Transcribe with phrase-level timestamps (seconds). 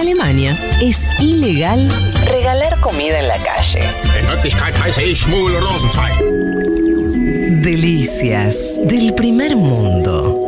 [0.00, 1.86] Alemania es ilegal
[2.24, 3.80] regalar comida en la calle.
[4.18, 6.18] In Wirklichkeit heiße ich Schmuel Rosenzweig.
[7.62, 10.38] Delicias del primer mundo.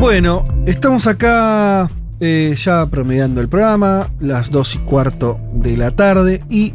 [0.00, 1.88] Bueno, estamos acá
[2.20, 6.74] eh, ya promediando el programa, las 2 y cuarto de la tarde y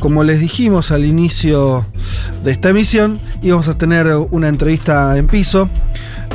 [0.00, 1.86] como les dijimos al inicio
[2.42, 5.68] de esta emisión, íbamos a tener una entrevista en piso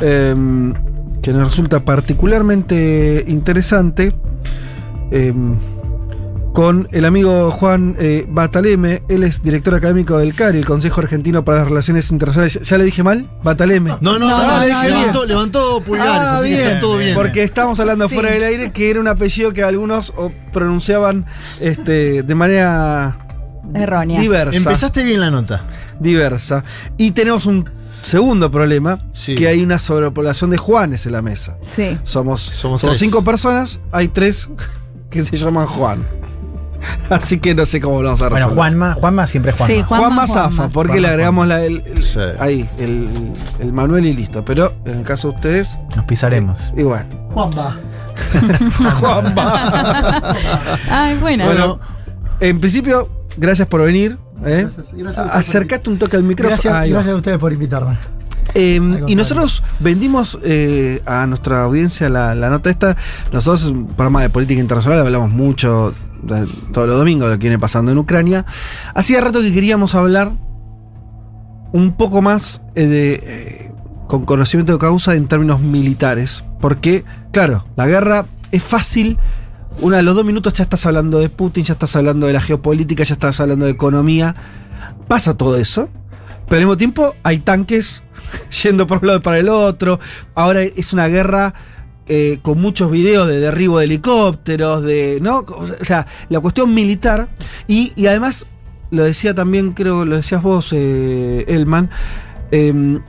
[0.02, 0.74] em,
[1.22, 4.12] que nos resulta particularmente interesante.
[5.12, 5.56] em,
[6.60, 11.42] con el amigo Juan eh, Bataleme, él es director académico del CARI, el Consejo Argentino
[11.42, 12.60] para las Relaciones Internacionales.
[12.62, 13.30] ¿Ya le dije mal?
[13.42, 13.92] ¿Bataleme?
[14.02, 17.14] No, no, No, no, le dije levantó, levantó pulgares, Ah, así que está todo bien.
[17.14, 18.14] Porque estábamos hablando Sí.
[18.14, 20.12] fuera del aire que era un apellido que algunos
[20.52, 21.24] pronunciaban
[21.62, 23.16] este, de manera
[23.74, 24.20] Errónea.
[24.20, 24.58] diversa.
[24.58, 25.64] Empezaste bien la nota.
[25.98, 26.62] diversa.
[26.98, 27.70] Y tenemos un
[28.02, 29.34] segundo problema, Sí.
[29.34, 31.56] que hay una sobrepoblación de Juanes en la mesa.
[31.62, 31.96] Sí.
[32.02, 32.98] Somos, Somos somos tres.
[32.98, 34.50] cinco personas, hay tres
[35.08, 36.06] que se llaman Juan.
[37.10, 38.54] Así que no sé cómo lo vamos a resolver.
[38.56, 39.74] Bueno, Juanma, Juanma siempre es Juanma.
[39.74, 40.68] Sí, Juan Juanma, Juanma.
[40.68, 42.18] porque Juanma, le agregamos la- el, el- Sí.
[42.38, 43.08] ahí, el,
[43.58, 44.44] el Manuel y listo.
[44.44, 46.72] Pero en el caso de ustedes, Nos pisaremos.
[46.76, 47.06] igual.
[47.32, 47.76] Juanba.
[49.00, 50.34] Juanma.
[50.90, 51.44] Ay, bueno.
[51.44, 51.80] bueno,
[52.40, 54.18] en principio, gracias por venir.
[54.44, 54.62] ¿eh?
[54.62, 56.50] Gracias, gracias a ustedes por Acercate un toque al micrófono.
[56.56, 57.98] Gracias, gracias a ustedes por invitarme.
[58.54, 62.96] Eh, y nosotros vendimos eh, a nuestra audiencia la, la nota esta.
[63.32, 65.94] Nosotros, es un programa de política internacional, hablamos mucho
[66.72, 68.46] todos los domingos lo que viene pasando en Ucrania.
[68.94, 70.32] Hacía rato que queríamos hablar
[71.72, 73.72] un poco más eh, de, eh,
[74.06, 76.44] con conocimiento de causa en términos militares.
[76.60, 79.18] Porque, claro, la guerra es fácil.
[79.80, 82.40] Una de los dos minutos ya estás hablando de Putin, ya estás hablando de la
[82.40, 84.34] geopolítica, ya estás hablando de economía.
[85.08, 85.88] Pasa todo eso.
[86.48, 88.02] Pero al mismo tiempo hay tanques
[88.62, 90.00] yendo por un lado y para el otro.
[90.34, 91.54] Ahora es una guerra
[92.12, 95.20] eh, con muchos videos de derribo de helicópteros, de.
[95.22, 95.38] ¿No?
[95.38, 97.28] O sea, la cuestión militar.
[97.68, 98.48] Y, y además,
[98.90, 101.88] lo decía también, creo, lo decías vos, eh, Elman.
[102.50, 103.00] em,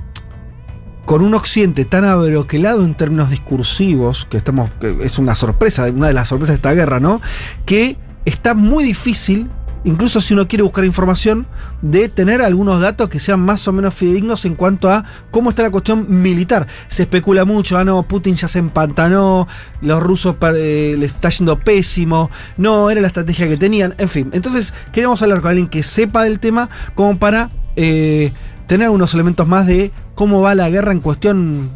[1.06, 4.70] con un occidente tan abroquelado en términos discursivos, que estamos.
[4.80, 7.22] que es una sorpresa, una de las sorpresas de esta guerra, ¿no?
[7.66, 9.50] Que está muy difícil,
[9.84, 11.48] incluso si uno quiere buscar información,
[11.82, 15.64] de tener algunos datos que sean más o menos fidedignos en cuanto a cómo está
[15.64, 16.68] la cuestión militar.
[16.88, 19.48] Se especula mucho, ah, no, Putin ya se empantanó,
[19.82, 24.30] los rusos eh, le está yendo pésimo, no, era la estrategia que tenían, en fin.
[24.34, 28.34] Entonces, queremos hablar con alguien que sepa del tema como para eh,
[28.68, 31.72] tener unos elementos más de cómo va la guerra en cuestión,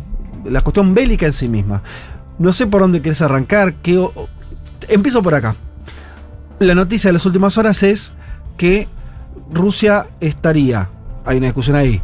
[0.46, 1.82] la cuestión bélica en sí misma.
[2.38, 4.28] No sé por dónde querés arrancar, o-
[4.90, 5.56] empiezo por acá.
[6.60, 8.14] La noticia de las últimas horas es
[8.58, 8.88] que
[9.52, 10.90] Rusia estaría,
[11.26, 12.02] hay una discusión ahí,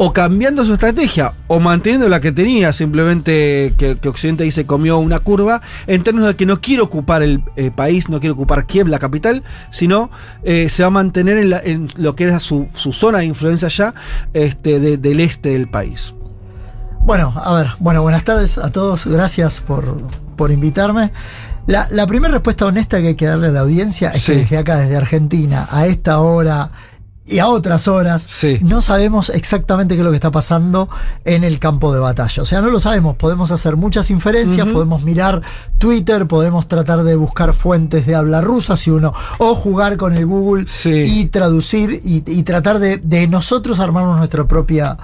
[0.00, 4.98] o cambiando su estrategia, o manteniendo la que tenía, simplemente que, Occidente ahí se comió
[4.98, 8.66] una curva, en términos de que no quiere ocupar el eh, país, no quiere ocupar
[8.66, 10.10] Kiev, la capital, sino
[10.44, 13.68] eh, se va a mantener en, la- en lo que era su, zona de influencia
[13.68, 13.94] ya
[14.34, 16.14] este, de- del este del país.
[17.00, 19.96] Bueno, a ver, bueno, buenas tardes a todos, gracias por,
[20.36, 21.10] por invitarme.
[21.68, 24.32] La, la primera respuesta honesta que hay que darle a la audiencia es Sí.
[24.32, 26.70] que desde acá, desde Argentina, a esta hora
[27.30, 28.58] y a otras horas, Sí.
[28.62, 30.88] no sabemos exactamente qué es lo que está pasando
[31.24, 32.42] en el campo de batalla.
[32.42, 35.42] O sea, no lo sabemos, podemos hacer muchas inferencias, podemos mirar
[35.78, 40.26] Twitter, podemos tratar de buscar fuentes de habla rusa, si uno, o jugar con el
[40.26, 41.02] Google Sí.
[41.04, 44.96] y traducir y, y tratar de, de nosotros armarnos nuestra propia,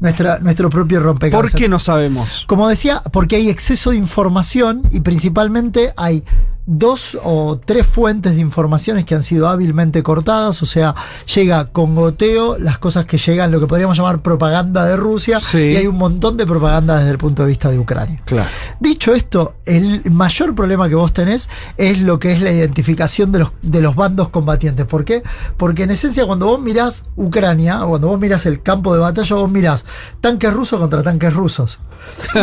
[0.00, 1.54] nuestra, nuestro propio ¿Por rompecabezas.
[1.54, 2.44] qué no sabemos?
[2.46, 6.24] Como decía, porque hay exceso de información y principalmente hay
[6.72, 10.94] dos o tres fuentes de informaciones que han sido hábilmente cortadas, o sea,
[11.34, 15.58] llega con goteo las cosas que llegan, lo que podríamos llamar propaganda de Rusia, Sí.
[15.58, 18.22] y hay un montón de propaganda desde el punto de vista de Ucrania.
[18.24, 18.48] Claro.
[18.78, 23.40] Dicho esto, el mayor problema que vos tenés es lo que es la identificación de
[23.40, 24.86] los, de los bandos combatientes.
[24.86, 25.24] ¿Por qué?
[25.56, 29.34] Porque en esencia cuando vos mirás Ucrania, o cuando vos mirás el campo de batalla,
[29.34, 29.84] vos mirás
[30.20, 31.80] tanques rusos contra tanques rusos.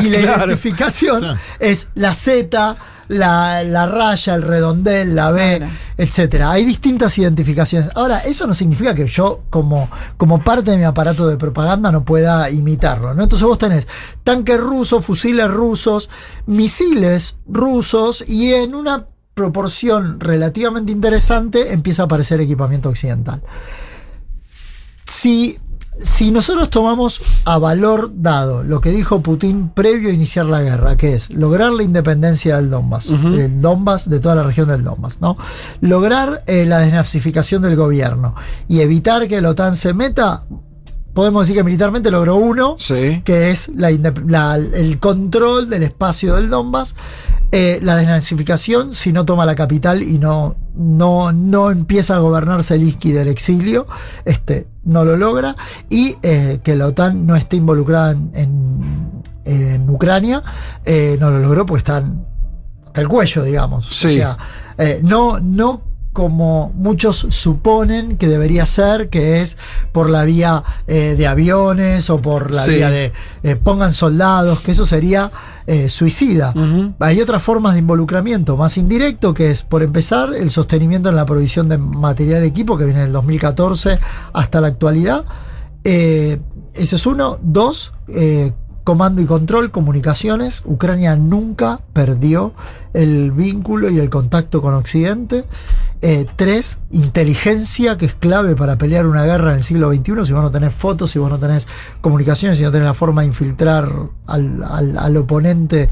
[0.01, 0.45] Y la Claro.
[0.47, 1.39] identificación Claro.
[1.59, 2.75] es la Z,
[3.07, 5.71] la, la raya, el redondel, la B, Claro.
[5.98, 6.51] etcétera.
[6.51, 7.89] Hay distintas identificaciones.
[7.95, 12.04] Ahora, eso no significa que yo, como, como parte de mi aparato de propaganda, no
[12.04, 13.13] pueda imitarlo.
[13.13, 13.24] ¿no?
[13.24, 13.88] Entonces vos tenés
[14.24, 16.09] tanques rusos, fusiles rusos,
[16.45, 23.42] misiles rusos y en una proporción relativamente interesante empieza a aparecer equipamiento occidental.
[25.06, 25.57] Si
[26.01, 30.97] si nosotros tomamos a valor dado lo que dijo Putin previo a iniciar la guerra,
[30.97, 35.21] que es lograr la independencia del Donbass, el Donbass de toda la región del Donbass,
[35.21, 35.38] ¿no?
[35.81, 38.35] Lograr eh, la desnazificación del gobierno
[38.67, 40.44] y evitar que la OTAN se meta,
[41.17, 43.23] podemos decir que militarmente logró uno, Sí.
[43.25, 46.93] que es la indep- la- el control del espacio del Donbass,
[47.51, 52.63] eh, la desnazificación si no toma la capital y no, no, no empieza a gobernar
[52.63, 53.87] Zelensky del exilio,
[54.25, 55.55] este, no lo logra,
[55.89, 59.11] y eh, que la OTAN no esté involucrada en, en-
[59.45, 60.43] en Ucrania,
[60.85, 62.27] eh, no lo logró porque están
[62.85, 63.87] hasta el cuello, digamos.
[63.91, 64.05] Sí.
[64.05, 64.37] O sea,
[64.77, 65.81] eh, no, no
[66.17, 69.55] como muchos suponen que debería ser, que es
[69.91, 72.71] por la vía eh, de aviones o por la Sí.
[72.71, 75.31] vía de eh, pongan soldados, que eso sería
[75.67, 76.55] eh, suicida.
[76.97, 81.27] Hay otras formas de involucramiento más indirecto, que es, por empezar, el sostenimiento en la
[81.27, 83.99] provisión de material equipo, que viene del 2014
[84.33, 85.23] hasta la actualidad.
[85.83, 86.39] Ese
[86.95, 87.37] es uno.
[87.43, 87.93] Dos,
[88.83, 90.63] comando y control, comunicaciones.
[90.65, 92.53] Ucrania nunca perdió
[92.93, 95.43] el vínculo y el contacto con Occidente.
[96.03, 100.25] Eh, tres, inteligencia, que es clave para pelear una guerra en el siglo XXI.
[100.25, 101.67] Si vos no tenés fotos, si vos no tenés
[102.01, 103.91] comunicaciones, si no tenés la forma de infiltrar
[104.27, 105.89] al, al- oponente,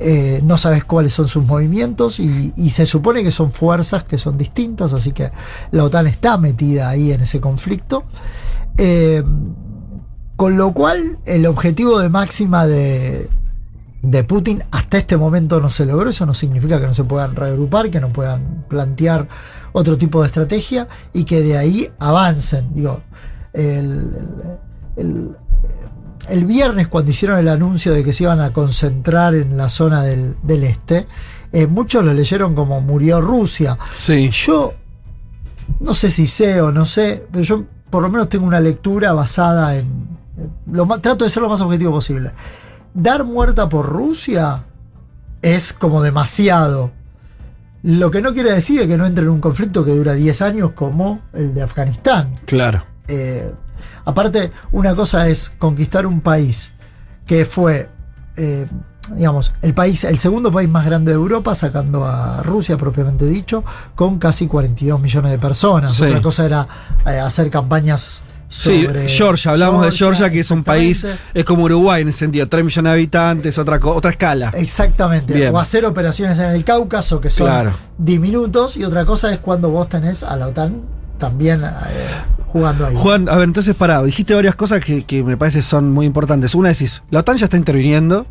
[0.00, 4.16] eh, no sabes cuáles son sus movimientos y, y se supone que son fuerzas que
[4.18, 5.30] son distintas, así que
[5.70, 8.04] la OTAN está metida ahí en ese conflicto.
[8.78, 9.22] Eh,
[10.36, 13.28] con lo cual, el objetivo de máxima de,
[14.08, 16.08] de Putin hasta este momento no se logró.
[16.10, 19.26] Eso no significa que no se puedan reagrupar, que no puedan plantear
[19.72, 22.72] otro tipo de estrategia y que de ahí avancen.
[22.72, 23.00] Digo,
[23.52, 24.10] el,
[24.96, 25.36] el-
[26.28, 30.02] el- viernes cuando hicieron el anuncio de que se iban a concentrar en la zona
[30.02, 31.06] del, del este,
[31.52, 33.76] eh, muchos lo leyeron como murió Rusia.
[33.94, 34.30] Sí.
[34.30, 34.72] Yo
[35.80, 39.12] no sé si sé o no sé, pero yo por lo menos tengo una lectura
[39.12, 39.86] basada en.
[40.70, 42.30] lo trato de ser lo más objetivo posible.
[42.96, 44.64] Dar muerta por Rusia
[45.42, 46.92] es como demasiado.
[47.82, 50.40] Lo que no quiere decir es que no entre en un conflicto que dura 10
[50.40, 52.40] años como el de Afganistán.
[52.46, 52.84] Claro.
[53.06, 53.52] Eh,
[54.06, 56.72] aparte, una cosa es conquistar un país
[57.26, 57.90] que fue,
[58.36, 58.66] eh,
[59.14, 63.62] digamos, el país, el segundo país más grande de Europa, sacando a Rusia propiamente dicho,
[63.94, 65.94] con casi 42 millones de personas.
[65.94, 66.04] Sí.
[66.04, 66.66] Otra cosa era
[67.06, 71.04] eh, hacer campañas Sí, Georgia, hablamos de Georgia, que es un país,
[71.34, 74.50] es como Uruguay en ese sentido, 3 millones de habitantes, otra, otra escala.
[74.54, 75.34] Exactamente.
[75.34, 75.54] Bien.
[75.54, 77.72] O hacer operaciones en el Cáucaso que son Claro.
[77.98, 78.76] diminutos.
[78.76, 80.82] Y otra cosa es cuando vos tenés a la OTAN
[81.18, 81.68] también eh,
[82.52, 82.94] jugando ahí.
[82.96, 86.54] Juan, a ver, entonces parado, dijiste varias cosas que, que me parece son muy importantes.
[86.54, 88.26] Una decís, la OTAN ya está interviniendo,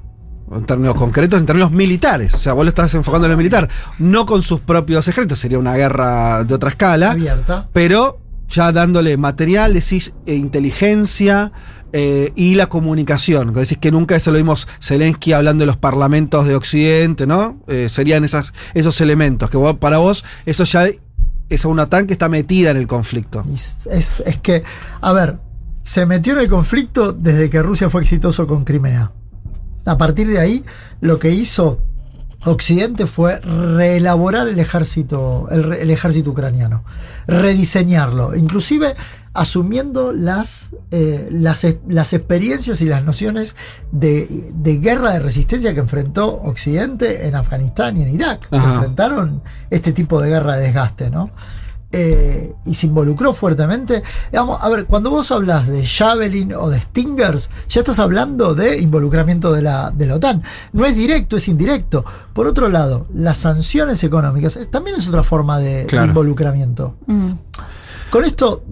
[0.51, 2.33] en términos concretos, en términos militares.
[2.35, 3.67] O sea, vos lo estás enfocando en lo militar,
[3.99, 7.67] no con sus propios ejércitos, sería una guerra de otra escala, abierta.
[7.73, 11.51] pero ya dándole material, decís eh, inteligencia.
[11.97, 16.45] eh, y la comunicación, decís que nunca eso lo vimos Zelensky hablando de los parlamentos
[16.45, 17.61] de Occidente, ¿no?
[17.67, 20.89] Eh, serían esos elementos, que para vos eso ya
[21.47, 23.45] es una OTAN que está metida en el conflicto.
[23.89, 24.63] Es- es que,
[24.99, 25.37] a ver,
[25.83, 29.13] se metió en el conflicto desde que Rusia fue exitoso con Crimea.
[29.85, 30.65] A partir de ahí,
[30.99, 31.79] lo que hizo
[32.45, 36.83] Occidente fue reelaborar el ejército, el, el ejército ucraniano,
[37.27, 38.95] rediseñarlo, inclusive
[39.35, 43.55] asumiendo las, eh, las, las experiencias y las nociones
[43.91, 49.43] de, de guerra de resistencia que enfrentó Occidente en Afganistán y en Irak, que enfrentaron
[49.69, 51.31] este tipo de guerra de desgaste, ¿no?
[51.97, 54.03] Eh, y se involucró fuertemente.
[54.29, 58.81] Digamos, a ver, cuando vos hablas de Javelin o de Stingers, ya estás hablando de
[58.81, 60.43] involucramiento de la, de la OTAN.
[60.73, 62.03] No es directo, es indirecto.
[62.33, 66.97] Por otro lado, las sanciones económicas también es otra forma de, involucramiento.
[67.07, 67.31] Mm.
[68.09, 68.65] Con esto,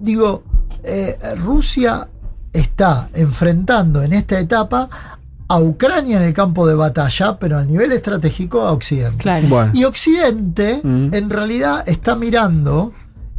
[0.00, 0.42] digo,
[0.82, 2.08] eh, Rusia
[2.52, 5.19] está enfrentando en esta etapa
[5.50, 9.18] a Ucrania en el campo de batalla, pero a nivel estratégico a Occidente.
[9.18, 9.46] Claro.
[9.48, 9.72] Bueno.
[9.74, 11.10] Y Occidente, Mm.
[11.12, 12.92] en realidad, está mirando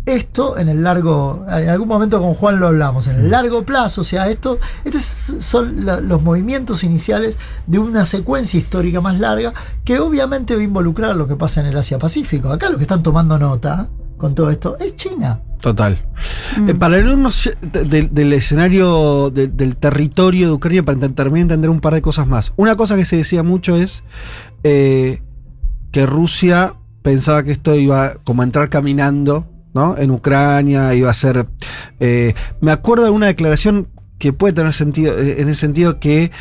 [0.05, 1.45] esto en el largo.
[1.47, 4.01] En algún momento con Juan lo hablamos, en el largo plazo.
[4.01, 5.03] O sea, esto, estos
[5.45, 7.37] son la- los movimientos iniciales
[7.67, 9.53] de una secuencia histórica más larga
[9.85, 12.49] que obviamente va a involucrar lo que pasa en el Asia-Pacífico.
[12.51, 13.87] Acá lo que están tomando nota
[14.17, 15.39] con todo esto es China.
[15.61, 16.03] Total.
[16.67, 21.43] Eh, para irnos de- de- del escenario de- del territorio de Ucrania, para ent- también
[21.43, 22.53] entender un par de cosas más.
[22.57, 24.03] Una cosa que se decía mucho es
[24.63, 25.21] eh,
[25.91, 29.97] que Rusia pensaba que esto iba como a entrar caminando, ¿no?
[29.97, 31.47] En Ucrania, iba a ser.
[31.99, 33.87] eh, me acuerdo de una declaración
[34.19, 36.31] que puede tener sentido, en el sentido que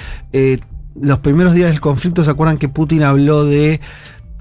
[1.01, 3.81] los primeros días del conflicto, ¿se acuerdan que Putin habló de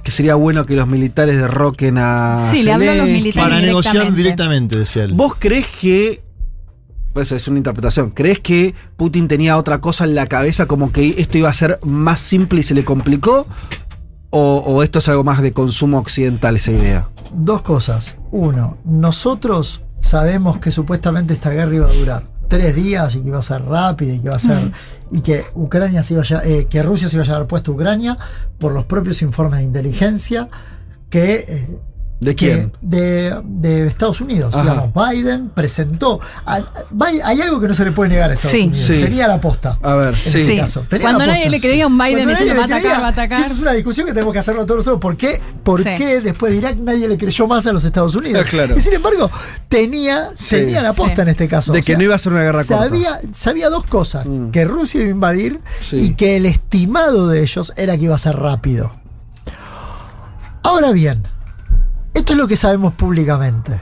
[0.04, 2.48] que sería bueno que los militares derroquen a.
[2.52, 3.50] Sí, le habló a los militares.
[3.50, 4.24] Para negociar directamente.
[4.24, 5.14] directamente, decía él.
[5.14, 6.22] ¿Vos crees que
[7.14, 8.12] pues es una interpretación.
[8.12, 11.80] ¿Crees que Putin tenía otra cosa en la cabeza, como que esto iba a ser
[11.84, 13.48] más simple y se le complicó?
[14.30, 17.10] ¿O, o esto es algo más de consumo occidental, esa idea?
[17.34, 18.20] Dos cosas.
[18.32, 23.40] Uno, nosotros sabemos que supuestamente esta guerra iba a durar tres días y que iba
[23.40, 24.72] a ser rápida y que iba a ser.
[25.12, 27.72] y que Ucrania se iba a llevar- eh, que Rusia se iba a llevar puesto
[27.72, 28.18] a Ucrania
[28.58, 30.50] por los propios informes de inteligencia
[31.10, 31.46] que.
[31.48, 31.78] eh,
[32.20, 32.74] ¿De quién?
[32.82, 34.54] de, de Estados Unidos.
[34.54, 34.64] Ajá.
[34.64, 36.20] Digamos, Biden presentó.
[36.46, 38.64] a- a- Biden- hay algo que no se le puede negar a Estados Sí.
[38.68, 38.86] Unidos.
[38.88, 39.00] Sí.
[39.02, 39.80] Tenía la posta.
[39.82, 40.28] A ver, En sí.
[40.40, 40.58] este Sí.
[40.58, 40.86] caso.
[40.90, 43.10] Tenía Cuando la nadie le creía a un Biden "Va a atacar, creía, va a
[43.12, 43.40] atacar".
[43.42, 45.00] Esa es una discusión que tenemos que hacerlo todos nosotros.
[45.00, 45.90] ¿Por qué, por Sí.
[45.98, 48.44] qué después de Irak nadie le creyó más a los Estados Unidos?
[48.46, 48.76] Ah, claro.
[48.78, 49.32] Y sin embargo,
[49.70, 50.56] tenía, Sí.
[50.58, 51.22] tenía la posta Sí.
[51.22, 51.72] en este caso.
[51.72, 52.84] De que no iba a ser una guerra corta.
[52.84, 54.52] sabía, sabía dos cosas: Mm.
[54.52, 55.96] que Rusia iba a invadir Sí.
[55.98, 58.94] y que el estimado de ellos era que iba a ser rápido.
[60.64, 61.24] Ahora bien,
[62.20, 63.82] esto es lo que sabemos públicamente.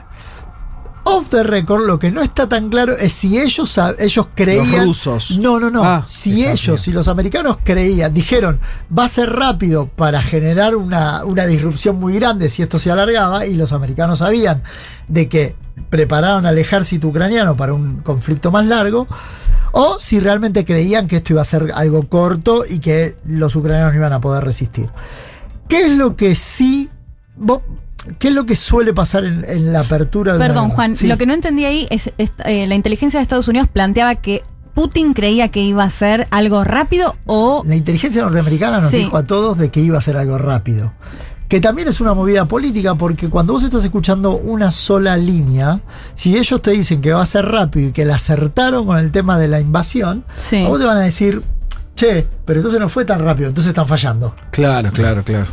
[1.04, 4.84] Off the record, lo que no está tan claro es si ellos, ellos creían.
[4.84, 5.38] rusos.
[5.38, 5.82] No, no, no.
[5.82, 8.60] Ah, si ellos, si los americanos creían, dijeron,
[8.96, 13.46] va a ser rápido para generar una, una disrupción muy grande si esto se alargaba,
[13.46, 14.62] y los americanos sabían
[15.08, 15.56] de que
[15.88, 19.06] prepararon al ejército ucraniano para un conflicto más largo,
[19.72, 23.92] o si realmente creían que esto iba a ser algo corto y que los ucranianos
[23.94, 24.90] no iban a poder resistir.
[25.68, 26.90] ¿Qué es lo que sí...
[27.36, 27.62] vos-
[28.18, 30.70] ¿Qué es lo que suele pasar en, en la apertura de Perdón?
[30.70, 31.06] Juan, Sí.
[31.06, 34.42] lo que no entendí ahí es, es, eh, la inteligencia de Estados Unidos planteaba que
[34.74, 38.98] Putin creía que iba a ser algo rápido o La inteligencia norteamericana nos Sí.
[38.98, 40.92] dijo a todos de que iba a ser algo rápido.
[41.48, 45.80] Que también es una movida política porque cuando vos estás escuchando una sola línea,
[46.14, 49.10] si ellos te dicen que va a ser rápido y que la acertaron con el
[49.10, 50.62] tema de la invasión, Sí.
[50.64, 51.42] a vos te van a decir,
[51.96, 54.34] che, pero entonces no fue tan rápido, entonces están fallando.
[54.50, 55.48] Claro, claro, claro.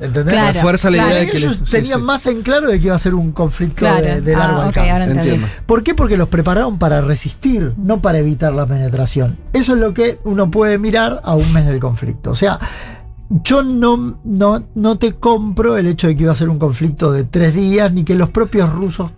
[0.00, 0.32] ¿Entendés?
[0.34, 1.10] Claro, Refuerza la claro.
[1.10, 2.04] idea de que ellos les- tenían sí.
[2.04, 4.02] más en claro de que iba a ser un conflicto Claro.
[4.04, 5.40] de, de largo Ah, alcance.
[5.66, 5.94] ¿Por qué?
[5.94, 9.36] Porque los prepararon para resistir, no para evitar la penetración.
[9.52, 12.30] Eso es lo que uno puede mirar a un mes del conflicto.
[12.30, 12.58] O sea,
[13.44, 17.12] yo no, no, no te compro el hecho de que iba a ser un conflicto
[17.12, 19.12] de tres días, ni que los propios rusos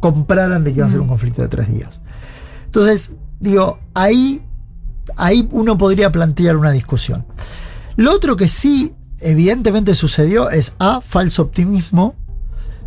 [0.00, 2.00] compraran de que iba a ser un conflicto de tres días.
[2.66, 4.42] Entonces, digo, ahí,
[5.16, 7.24] ahí uno podría plantear una discusión.
[7.96, 12.14] Lo otro que sí, evidentemente sucedió es A, falso optimismo.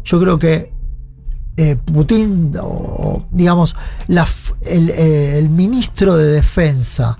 [0.03, 0.71] Yo creo que
[1.57, 3.75] eh, Putin, o, digamos,
[4.07, 4.27] la
[4.65, 7.17] el, eh, el ministro de Defensa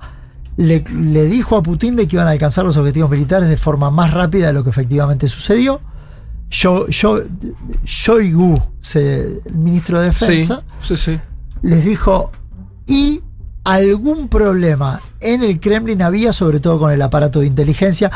[0.56, 3.90] le, le dijo a Putin de que iban a alcanzar los objetivos militares de forma
[3.90, 5.80] más rápida de lo que efectivamente sucedió.
[6.50, 7.20] Yo, yo,
[7.84, 8.60] Shoigu,
[8.94, 11.20] el ministro de Sí, Defensa, sí, sí.
[11.62, 12.30] les dijo,
[12.86, 13.22] y
[13.64, 18.10] algún problema en el Kremlin había, sobre todo con el aparato de inteligencia,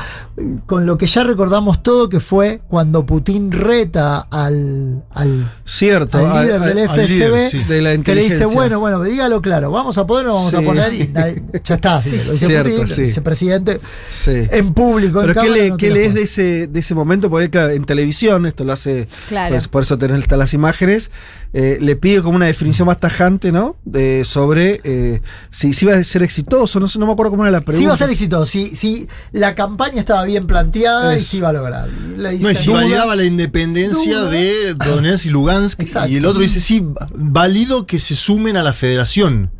[0.66, 6.18] con lo que ya recordamos todo, que fue cuando Putin reta al, al, Cierto.
[6.18, 9.02] al líder al- del al FSB, líder, sí, de la que le dice, bueno, bueno,
[9.02, 12.20] dígalo claro, vamos a poder o no vamos a poner, y nadie- ya está, sí,
[12.24, 13.80] lo dice Cierto, Putin, vicepresidente,
[14.12, 14.46] Sí.
[14.50, 17.30] en público, en Pero ¿qué cámara, le, no qué lees de ese, de ese momento?
[17.30, 19.54] Porque claro, en televisión, esto lo hace, Claro.
[19.54, 21.10] pues, por eso tenés las imágenes,
[21.52, 23.76] eh, le pide como una definición más tajante, ¿no?
[23.84, 27.44] De- sobre eh, si, si iba a ser exitoso, no sé, no me acuerdo cómo
[27.44, 27.78] era la pregunta.
[27.78, 31.48] Si iba a ser exitoso, si, si la campaña estaba bien planteada y se iba
[31.48, 31.88] a lograr.
[31.88, 32.80] No, y si "Duda".
[32.82, 34.30] validaba la independencia duda.
[34.30, 35.80] de Donetsk y Lugansk.
[35.80, 36.10] Exacto.
[36.10, 36.84] Y el otro dice, sí,
[37.14, 39.50] válido que se sumen a la federación.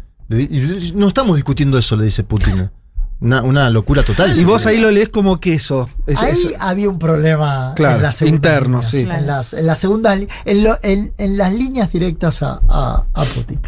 [0.95, 2.71] No estamos discutiendo eso, le dice Putin.
[3.19, 4.39] Una, una locura total.
[4.39, 5.89] Y vos ahí lo lees como queso.
[6.07, 9.05] Es- Ahí había un problema Claro, en la segunda interno, línea, sí.
[9.05, 9.21] Claro.
[9.21, 13.25] En las, en las segundas en, lo- en- en las líneas directas a, a- a
[13.25, 13.61] Putin.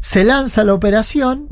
[0.00, 1.46] Se lanza la operación.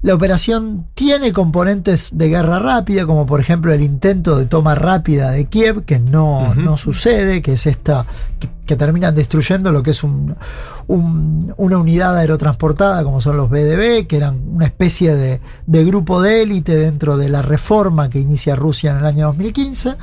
[0.00, 5.32] La operación tiene componentes de guerra rápida, como por ejemplo el intento de toma rápida
[5.32, 8.06] de Kiev, que no, no sucede, que es esta,
[8.38, 10.36] que, que terminan destruyendo lo que es un-
[10.86, 16.22] un- una unidad aerotransportada, como son los BDB, que eran una especie de, de grupo
[16.22, 19.96] de élite dentro de la reforma que inicia Rusia en el año 2015.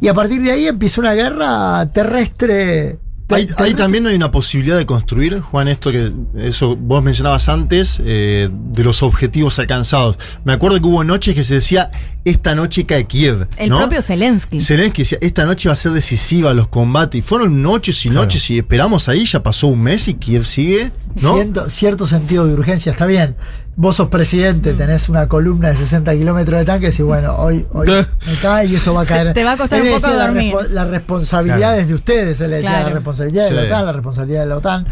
[0.00, 2.98] Y a partir de ahí empieza una guerra terrestre.
[3.26, 7.48] Te- Ahí, ahí también hay una posibilidad de construir, Juan, esto que eso vos mencionabas
[7.48, 10.18] antes, eh, de los objetivos alcanzados.
[10.44, 11.90] Me acuerdo que hubo noches que se decía,
[12.24, 13.48] esta noche cae Kiev.
[13.56, 13.78] el ¿no?
[13.78, 14.60] propio Zelensky.
[14.60, 17.18] Zelensky decía, esta noche va a ser decisiva los combates.
[17.18, 18.22] Y fueron noches y Claro.
[18.24, 21.34] noches y esperamos ahí, ya pasó un mes y Kiev sigue, ¿no?
[21.34, 23.36] Cierto, cierto sentido de urgencia, está bien.
[23.76, 27.88] Vos sos presidente, tenés una columna de 60 kilómetros de tanques y bueno, hoy, hoy
[27.88, 29.32] me cae y eso va a caer.
[29.34, 30.54] Te va a costar un poco la dormir.
[30.54, 32.88] respo- Las responsabilidades de ustedes, él le decía Claro.
[32.88, 33.54] la responsabilidad de Sí.
[33.56, 34.86] la OTAN, la responsabilidad de la OTAN.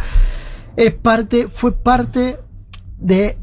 [0.77, 2.37] Es parte, fue parte
[2.99, 3.39] de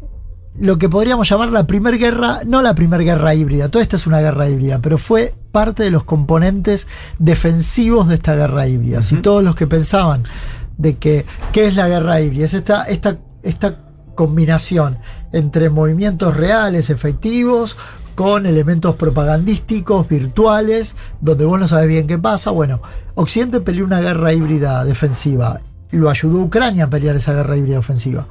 [0.59, 4.07] lo que podríamos llamar la primera guerra, no la primera guerra híbrida, toda esta es
[4.07, 9.01] una guerra híbrida, pero fue parte de los componentes defensivos de esta guerra híbrida.
[9.01, 10.25] Si todos los que pensaban
[10.77, 12.43] de que, ¿qué es la guerra híbrida?
[12.45, 13.79] Es esta, esta esta
[14.15, 14.97] combinación
[15.31, 17.77] entre movimientos reales, efectivos,
[18.19, 22.51] con elementos propagandísticos, virtuales, donde vos no sabes bien qué pasa.
[22.51, 22.81] Bueno,
[23.15, 25.59] Occidente peleó una guerra híbrida defensiva.
[25.91, 28.27] Lo ayudó Ucrania a pelear esa guerra híbrida ofensiva.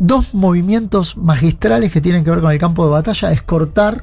[0.00, 4.02] Dos movimientos magistrales que tienen que ver con el campo de batalla es cortar,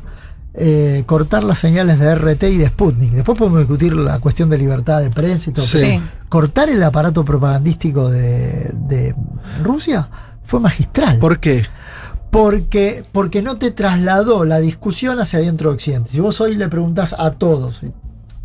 [0.53, 3.11] eh, cortar las señales de RT y de Sputnik.
[3.11, 5.99] Después podemos discutir la cuestión de libertad de prensa y todo Sí.
[6.29, 9.13] Cortar el aparato propagandístico de, de
[9.61, 10.09] Rusia
[10.47, 11.65] fue magistral ¿Por qué?
[12.31, 16.11] Porque, porque no te trasladó la discusión hacia adentro de Occidente.
[16.11, 17.81] Si vos hoy le preguntás a todos,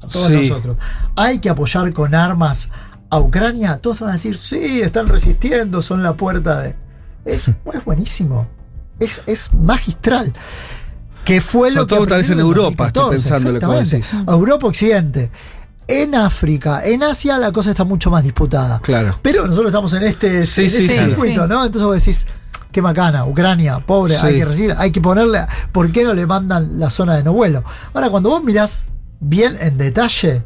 [0.02, 0.48] a todos Sí.
[0.48, 0.76] nosotros,
[1.16, 2.70] ¿hay que apoyar con armas
[3.10, 3.78] a Ucrania?
[3.78, 6.74] Todos van a decir, sí, están resistiendo, son la puerta de...
[7.24, 8.48] Es, es buenísimo,
[8.98, 10.32] es, es magistral.
[11.24, 13.76] Que fue lo que todo tal vez en Europa, estoy 2014, pensando lo que vos
[13.82, 14.16] exactamente.
[14.16, 14.34] decís.
[14.34, 15.30] Europa Occidente.
[15.92, 18.80] En África, en Asia la cosa está mucho más disputada.
[18.80, 19.18] Claro.
[19.22, 21.04] Pero nosotros estamos en este, Sí, en sí, este sí.
[21.04, 21.48] circuito, Sí.
[21.48, 21.64] ¿no?
[21.64, 22.26] Entonces vos decís,
[22.70, 24.26] qué macana, Ucrania, pobre, Sí.
[24.26, 25.40] hay que recibir, hay que ponerle,
[25.72, 27.62] ¿por qué no le mandan la zona de no vuelo?
[27.92, 28.86] Ahora, cuando vos mirás
[29.20, 30.42] bien en detalle,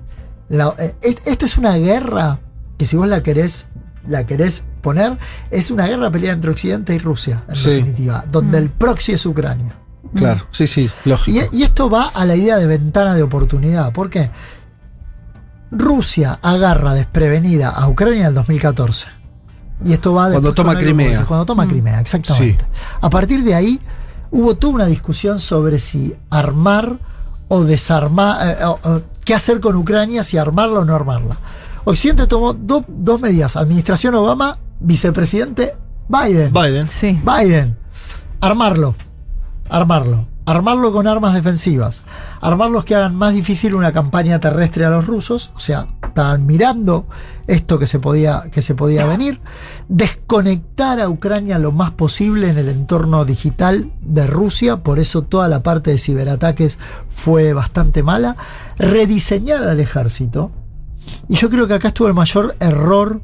[0.49, 2.41] la- eh, es- esta es una guerra
[2.79, 3.67] que si vos la querés,
[4.09, 5.17] la querés poner,
[5.51, 7.71] es una guerra peleada entre Occidente y Rusia, en Sí.
[7.71, 9.77] definitiva, donde el proxy es Ucrania.
[10.15, 11.37] Claro, sí, sí, lógico.
[11.53, 13.93] Y, y esto va a la idea de ventana de oportunidad.
[13.93, 14.31] ¿Por qué?
[15.71, 19.07] Rusia agarra desprevenida a Ucrania en el 2014.
[19.85, 21.13] Y esto va Cuando después toma Crimea.
[21.13, 22.65] ese, Cuando toma Crimea, exactamente.
[23.01, 23.81] A partir de ahí
[24.31, 26.99] hubo toda una discusión sobre si armar
[27.49, 31.39] o desarmar, eh, o- o qué hacer con Ucrania, si armarla o no armarla.
[31.85, 33.57] Occidente tomó do- dos medidas.
[33.57, 35.77] Administración Obama, vicepresidente
[36.09, 36.53] Biden.
[36.53, 36.89] Biden.
[36.89, 37.21] Sí.
[37.25, 37.77] Biden,
[38.41, 38.95] armarlo,
[39.69, 42.05] armarlo, armarlo con armas defensivas,
[42.41, 47.07] armarlos que hagan más difícil una campaña terrestre a los rusos, o sea, estaban mirando
[47.49, 49.41] esto que se podía, que se podía venir,
[49.89, 55.49] desconectar a Ucrania lo más posible en el entorno digital de Rusia, por eso toda
[55.49, 58.37] la parte de ciberataques fue bastante mala,
[58.79, 60.53] rediseñar al ejército,
[61.29, 63.21] y yo creo que acá estuvo el mayor error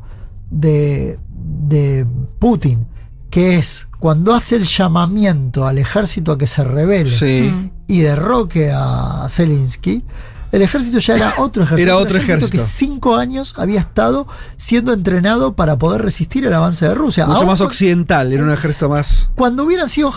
[0.50, 2.04] de, de
[2.40, 2.88] Putin,
[3.30, 7.52] que es cuando hace el llamamiento al ejército a que se rebele Sí.
[7.54, 7.70] Mm.
[7.86, 10.02] y derroque a Zelensky,
[10.50, 11.82] el ejército ya era otro ejército.
[11.88, 12.50] Era otro ejército.
[12.50, 17.26] que cinco años había estado siendo entrenado para poder resistir el avance de Rusia.
[17.26, 19.28] Mucho Aún más occidental, era un ejército más.
[19.36, 20.10] cuando hubieran sido.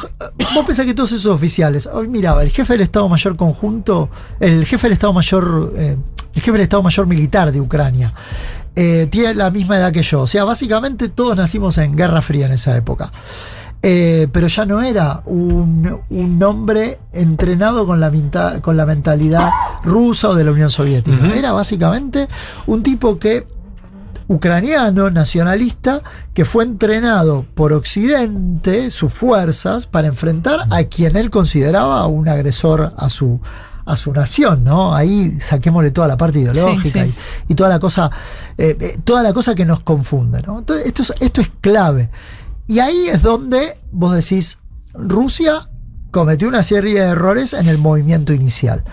[0.56, 1.86] Vos pensás que todos esos oficiales.
[1.86, 5.74] Hoy miraba, el jefe del Estado Mayor Conjunto, el jefe del Estado Mayor.
[5.78, 5.96] eh,
[6.34, 8.12] el jefe del Estado Mayor Militar de Ucrania.
[8.76, 10.22] eh, tiene la misma edad que yo.
[10.22, 13.10] O sea, básicamente todos nacimos en Guerra Fría en esa época.
[13.88, 19.52] Eh, pero ya no era un, un hombre entrenado con la, minta- con la mentalidad
[19.84, 21.18] rusa o de la Unión Soviética.
[21.36, 22.28] Era básicamente
[22.66, 23.46] un tipo que
[24.28, 26.02] ucraniano nacionalista
[26.34, 32.94] que fue entrenado por Occidente, sus fuerzas, para enfrentar a quien él consideraba un agresor
[32.98, 33.40] a su,
[33.86, 34.96] a su nación, ¿no?
[34.96, 37.16] Ahí saquémosle toda la parte ideológica Sí, sí.
[37.50, 38.10] Y, y toda la cosa,
[38.58, 40.58] eh, eh, toda la cosa que nos confunde, ¿no?
[40.60, 42.10] Entonces, esto es, esto es clave.
[42.68, 44.60] Y ahí es donde vos decís,
[44.94, 45.70] Rusia
[46.12, 48.84] cometió una serie de errores en el movimiento inicial.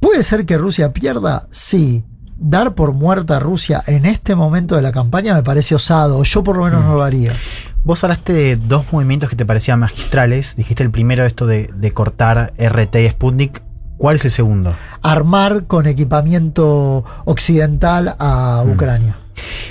[0.00, 1.46] ¿Puede ser que Rusia pierda?
[1.50, 2.04] Sí.
[2.36, 6.22] Dar por muerta a Rusia en este momento de la campaña me parece osado.
[6.24, 7.32] Yo por lo menos no lo haría.
[7.84, 10.56] Vos hablaste de dos movimientos que te parecían magistrales.
[10.56, 13.62] Dijiste el primero esto de, de cortar RT y Sputnik.
[13.96, 14.74] ¿Cuál es el segundo?
[15.02, 19.21] Armar con equipamiento occidental a Ucrania.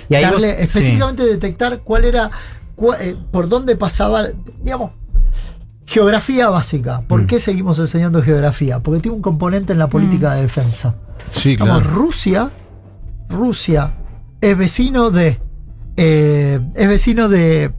[0.10, 0.64] Y ahí Darle, vos- sí.
[0.64, 2.30] específicamente detectar cuál era,
[2.78, 4.26] cua- eh, por dónde pasaba,
[4.64, 4.92] digamos,
[5.86, 7.02] geografía básica.
[7.08, 7.28] ¿Por Mm.
[7.28, 8.80] qué seguimos enseñando geografía?
[8.80, 10.96] Porque tiene un componente en la política de defensa.
[11.32, 11.56] Sí.
[11.58, 12.50] Rusia,
[13.30, 13.94] Rusia
[14.42, 15.40] es vecino de,
[15.98, 17.74] eh, es vecino de,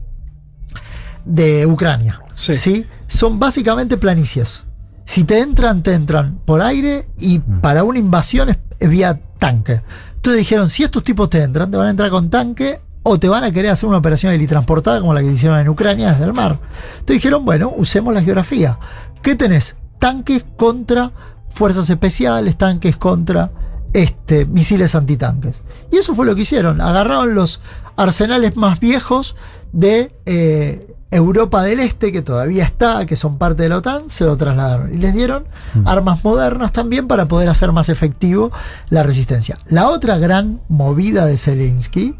[1.25, 2.19] de Ucrania.
[2.35, 2.57] Sí.
[2.57, 2.85] ¿sí?
[3.07, 4.63] Son básicamente planicies.
[5.05, 9.81] Si te entran, te entran por aire y para una invasión es, es vía tanque.
[10.23, 13.27] Entonces dijeron, si estos tipos te entran, te van a entrar con tanque o te
[13.27, 16.31] van a querer hacer una operación helitransportada como la que hicieron en Ucrania desde el
[16.31, 16.61] mar.
[16.93, 18.79] Entonces dijeron, bueno, usemos la geografía.
[19.21, 19.75] ¿Qué tenés?
[19.99, 21.11] Tanques contra
[21.49, 23.51] fuerzas especiales, tanques contra
[23.91, 25.61] este, misiles antitanques.
[25.91, 26.79] Y eso fue lo que hicieron.
[26.79, 27.59] Agarraron los
[27.97, 29.35] arsenales más viejos
[29.73, 34.23] de eh, Europa del Este, que todavía está, que son parte de la OTAN, se
[34.25, 34.93] lo trasladaron.
[34.93, 35.45] Y les dieron
[35.85, 38.51] armas modernas también para poder hacer más efectivo
[38.89, 39.55] la resistencia.
[39.69, 42.15] La otra gran movida de Zelensky,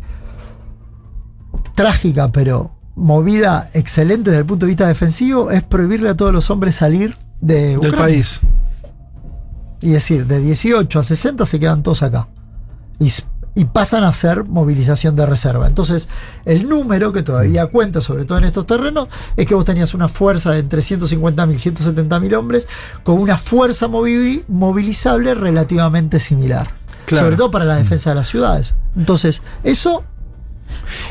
[1.76, 6.50] trágica, pero movida excelente desde el punto de vista defensivo, es prohibirle a todos los
[6.50, 8.00] hombres salir de Del Ucrania.
[8.00, 8.40] país.
[9.82, 12.28] Y decir, de 18 a 60 se quedan todos acá.
[13.00, 13.12] Y
[13.56, 15.68] y pasan a ser movilización de reserva.
[15.68, 16.10] Entonces,
[16.46, 20.10] el número que todavía cuenta, sobre todo en estos terrenos, es que vos tenías una
[20.10, 22.68] fuerza de entre 150.000 y 170.000 hombres
[23.04, 26.72] con una fuerza movi- movilizable relativamente similar.
[27.06, 27.26] Claro.
[27.26, 28.74] Sobre todo para la defensa de las ciudades.
[28.96, 30.04] Entonces, eso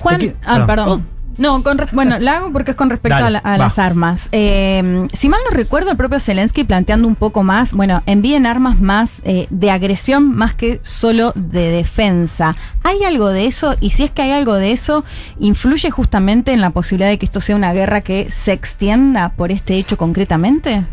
[0.00, 0.66] Juan, qui- ah, perdón.
[0.66, 1.06] perdón.
[1.38, 3.58] No, con bueno, la hago porque es con respecto Dale, a, la- a va.
[3.58, 4.28] las armas.
[4.32, 8.80] Eh, si mal no recuerdo, el propio Zelensky planteando un poco más, bueno, envíen armas
[8.80, 12.54] más eh, de agresión más que solo de defensa.
[12.84, 13.74] ¿Hay algo de eso?
[13.80, 15.04] Y si es que hay algo de eso,
[15.38, 19.52] ¿influye justamente en la posibilidad de que esto sea una guerra que se extienda por
[19.52, 20.86] este hecho concretamente?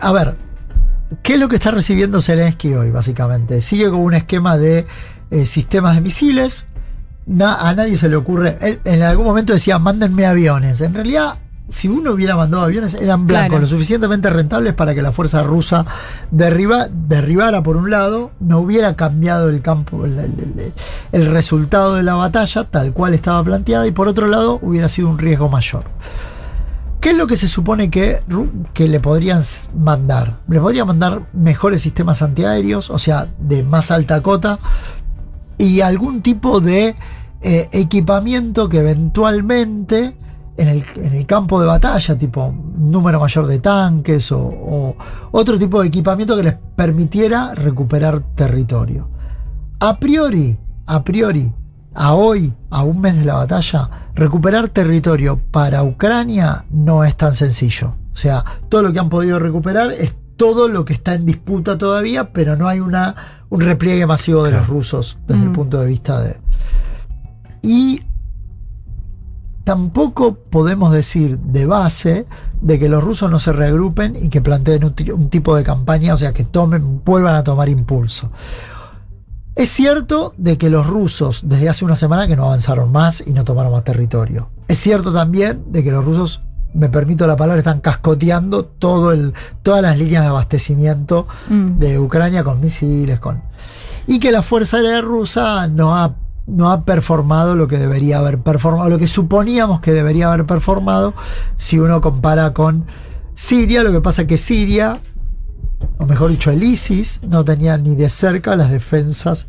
[0.00, 0.36] a ver,
[1.22, 3.60] ¿qué es lo que está recibiendo Zelensky hoy, básicamente?
[3.60, 4.86] Sigue con un esquema de
[5.30, 6.64] eh, sistemas de misiles.
[7.30, 8.58] Na- a nadie se le ocurre.
[8.60, 10.80] Él en algún momento decía, mándenme aviones.
[10.80, 11.38] En realidad,
[11.68, 13.60] si uno hubiera mandado aviones, eran blancos, Claro.
[13.62, 15.86] lo suficientemente rentables para que la fuerza rusa
[16.32, 20.72] derriba, derribara por un lado, no hubiera cambiado el campo, el, el-
[21.12, 25.08] el resultado de la batalla, tal cual estaba planteada, y por otro lado, hubiera sido
[25.08, 25.84] un riesgo mayor.
[27.00, 28.20] ¿Qué es lo que se supone que,
[28.74, 29.40] que le podrían
[29.78, 30.40] mandar?
[30.48, 34.58] Le podrían mandar mejores sistemas antiaéreos, o sea, de más alta cota,
[35.56, 36.96] y algún tipo de
[37.42, 40.16] eh, equipamiento que eventualmente
[40.56, 44.96] en el, en el campo de batalla, tipo número mayor de tanques o, o
[45.30, 49.08] otro tipo de equipamiento que les permitiera recuperar territorio.
[49.78, 51.50] A priori, a priori,
[51.94, 57.32] a hoy, a un mes de la batalla, recuperar territorio para Ucrania no es tan
[57.32, 57.94] sencillo.
[58.12, 61.78] O sea, todo lo que han podido recuperar es todo lo que está en disputa
[61.78, 63.14] todavía, pero no hay una,
[63.48, 65.54] un repliegue masivo de los rusos desde el Mm.
[65.54, 66.36] punto de vista de...
[67.62, 68.02] Y
[69.64, 72.26] tampoco podemos decir de base
[72.60, 75.62] de que los rusos no se reagrupen y que planteen un, ti- un tipo de
[75.64, 78.30] campaña, o sea, que tomen, vuelvan a tomar impulso.
[79.54, 83.32] Es cierto de que los rusos desde hace una semana que no avanzaron más y
[83.32, 84.50] no tomaron más territorio.
[84.68, 86.42] Es cierto también de que los rusos,
[86.72, 91.78] me permito la palabra, están cascoteando todo el, todas las líneas de abastecimiento Mm.
[91.78, 93.42] de Ucrania con misiles, con
[94.06, 96.14] y que la Fuerza Aérea Rusa no ha,
[96.46, 101.14] no ha performado lo que debería haber performado, lo que suponíamos que debería haber performado
[101.56, 102.86] si uno compara con
[103.34, 103.82] Siria.
[103.82, 104.98] Lo que pasa que Siria,
[105.98, 109.46] o mejor dicho, el ISIS, no tenía ni de cerca las defensas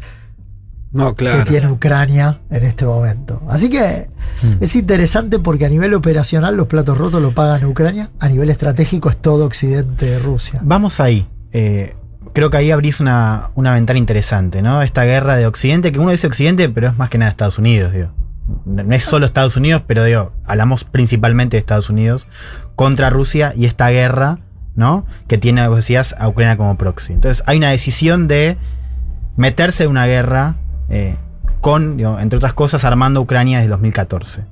[0.93, 3.41] No, que tiene Ucrania en este momento.
[3.49, 4.09] Así que
[4.43, 4.63] Mm.
[4.63, 9.09] es interesante porque a nivel operacional los platos rotos lo pagan Ucrania, a nivel estratégico
[9.09, 10.61] es todo Occidente de Rusia.
[10.63, 11.27] Vamos ahí.
[11.51, 11.95] Eh,
[12.33, 14.81] creo que ahí abrís una, una ventana interesante, ¿no?
[14.81, 17.93] Esta guerra de Occidente, que uno dice Occidente, pero es más que nada Estados Unidos,
[17.93, 18.09] digo.
[18.65, 22.27] No es solo Estados Unidos, pero digo, hablamos principalmente de Estados Unidos
[22.75, 24.39] contra Rusia y esta guerra,
[24.75, 25.05] ¿no?
[25.27, 27.13] Que tiene, vos decías, a Ucrania como proxy.
[27.13, 28.57] Entonces hay una decisión de
[29.37, 30.55] meterse en una guerra
[30.89, 31.15] eh,
[31.61, 34.43] con, digo, entre otras cosas, armando Ucrania desde 2014.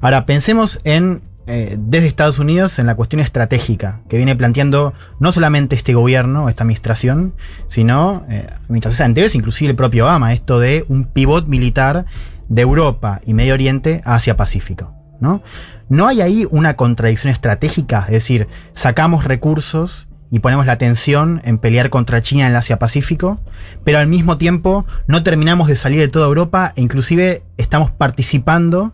[0.00, 5.30] Ahora, pensemos en, eh, desde Estados Unidos, en la cuestión estratégica que viene planteando no
[5.30, 7.34] solamente este gobierno, esta administración,
[7.68, 12.06] sino eh, administraciones anteriores, inclusive el propio Obama, esto de un pivot militar
[12.48, 14.92] de Europa y Medio Oriente hacia Pacífico.
[15.20, 15.42] ¿no?
[15.88, 18.04] ¿No hay ahí una contradicción estratégica?
[18.06, 23.40] Es decir, sacamos recursos y ponemos la atención en pelear contra China en el Asia-Pacífico,
[23.84, 28.92] pero al mismo tiempo no terminamos de salir de toda Europa e inclusive estamos participando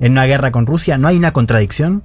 [0.00, 0.98] en una guerra con Rusia.
[0.98, 2.04] ¿No hay una contradicción?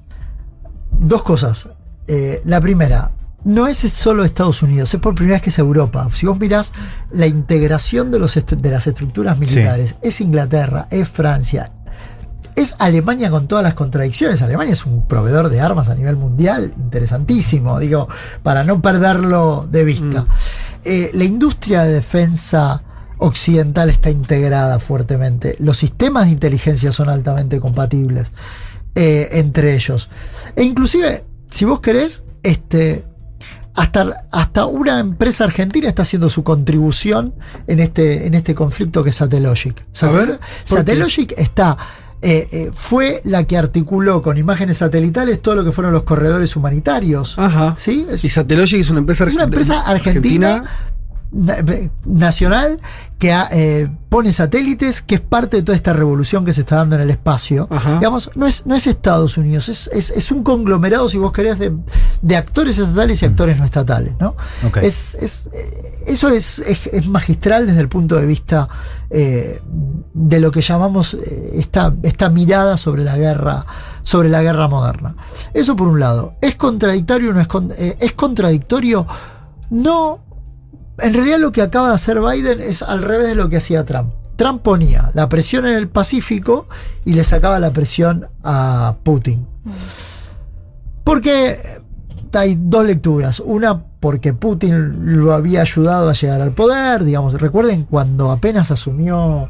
[0.99, 1.69] Dos cosas.
[2.07, 3.11] Eh, la primera,
[3.43, 6.07] no es solo Estados Unidos, es por primera vez que es Europa.
[6.13, 6.73] Si vos mirás
[7.11, 11.71] la integración de, los de las estructuras militares, es Inglaterra, es Francia,
[12.55, 14.41] es Alemania con todas las contradicciones.
[14.41, 18.07] Alemania es un proveedor de armas a nivel mundial interesantísimo, digo,
[18.43, 20.25] para no perderlo de vista.
[20.83, 22.83] Eh, la industria de defensa
[23.23, 25.55] occidental está integrada fuertemente.
[25.59, 28.31] Los sistemas de inteligencia son altamente compatibles
[28.95, 30.09] eh, entre ellos.
[30.55, 33.05] E inclusive, si vos querés, este,
[33.75, 37.35] hasta, hasta una empresa argentina está haciendo su contribución
[37.67, 39.85] en este, en este conflicto que es Satellogic.
[40.01, 41.77] A ver, Satel- ¿por Satellogic está.
[42.23, 46.55] eh, eh, fue la que articuló con imágenes satelitales todo lo que fueron los corredores
[46.55, 47.37] humanitarios.
[47.39, 47.75] Ajá.
[47.77, 48.05] ¿Sí?
[48.09, 50.69] Es, Y Satellogic es una empresa es una empresa argentina, na-
[52.05, 52.79] nacional
[53.17, 56.77] que ha, eh, pone satélites, que es parte de toda esta revolución que se está
[56.77, 57.67] dando en el espacio.
[57.69, 57.95] Ajá.
[57.99, 61.59] Digamos, no es, no es Estados Unidos, es, es, es un conglomerado, si vos querés,
[61.59, 61.71] de,
[62.21, 64.13] de actores estatales y actores no estatales.
[64.19, 64.35] ¿no?
[64.87, 68.67] Es, es, eh, eso es, es- magistral desde el punto de vista
[69.09, 69.59] eh,
[70.13, 71.13] de lo que llamamos
[71.53, 73.65] esta, esta mirada sobre la guerra
[74.03, 75.15] sobre la guerra moderna.
[75.53, 76.33] Eso por un lado.
[76.41, 79.05] ¿Es contradictorio o no es, con- eh, es contradictorio?
[79.69, 80.19] No.
[81.01, 83.85] En realidad lo que acaba de hacer Biden es al revés de lo que hacía
[83.85, 84.13] Trump.
[84.35, 86.67] Trump ponía la presión en el Pacífico
[87.05, 89.45] y le sacaba la presión a Putin.
[91.03, 91.57] Porque eh,
[92.33, 93.39] hay dos lecturas.
[93.39, 97.03] Una, porque Putin lo había ayudado a llegar al poder.
[97.03, 99.49] Digamos, recuerden cuando apenas asumió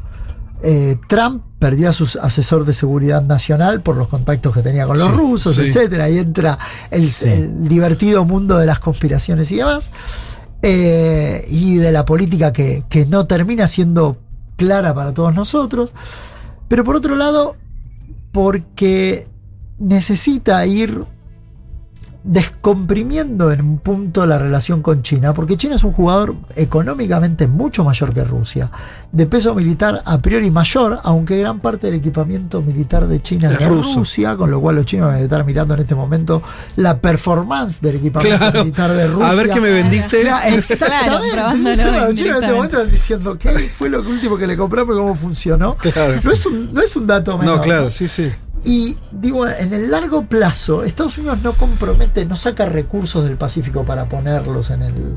[0.62, 4.98] eh, Trump, perdió a su asesor de seguridad nacional por los contactos que tenía con
[4.98, 5.62] los Sí, rusos, sí.
[5.62, 6.04] etcétera.
[6.04, 6.58] Ahí entra
[6.90, 9.90] el, el divertido mundo de las conspiraciones y demás.
[10.62, 14.18] Eh, y de la política que, que no termina siendo
[14.56, 15.92] clara para todos nosotros.
[16.68, 17.56] Pero por otro lado,
[18.30, 19.28] porque
[19.78, 21.04] necesita ir
[22.24, 27.84] descomprimiendo en un punto la relación con China, porque China es un jugador económicamente mucho
[27.84, 28.70] mayor que Rusia,
[29.10, 33.58] de peso militar a priori mayor, aunque gran parte del equipamiento militar de China es
[33.58, 33.68] de.
[33.68, 36.42] Rusia, con lo cual los chinos van a estar mirando en este momento
[36.76, 38.60] la performance del equipamiento Claro.
[38.60, 39.28] militar de Rusia.
[39.28, 40.22] A ver qué me vendiste.
[40.22, 41.82] Claro, exactamente.
[41.82, 44.94] Claro, los chinos en este momento están diciendo qué fue lo último que le compramos
[44.94, 45.76] y cómo funcionó.
[46.22, 47.56] No, es un, no es un dato menor.
[47.58, 48.30] No, claro, sí, sí.
[48.64, 53.84] Y digo, en el largo plazo, Estados Unidos no compromete, no saca recursos del Pacífico
[53.84, 55.16] para ponerlos en el,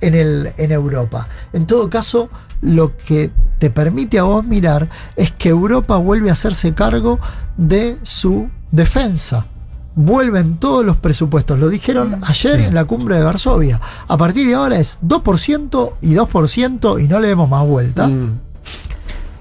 [0.00, 1.28] en el, en Europa.
[1.52, 2.28] En todo caso,
[2.60, 7.18] lo que te permite a vos mirar es que Europa vuelve a hacerse cargo
[7.56, 9.46] de su defensa.
[9.94, 11.58] Vuelven todos los presupuestos.
[11.58, 13.80] Lo dijeron ayer en la cumbre de Varsovia.
[14.06, 18.40] A partir de ahora es 2% y 2% y no le demos más vuelta Mm.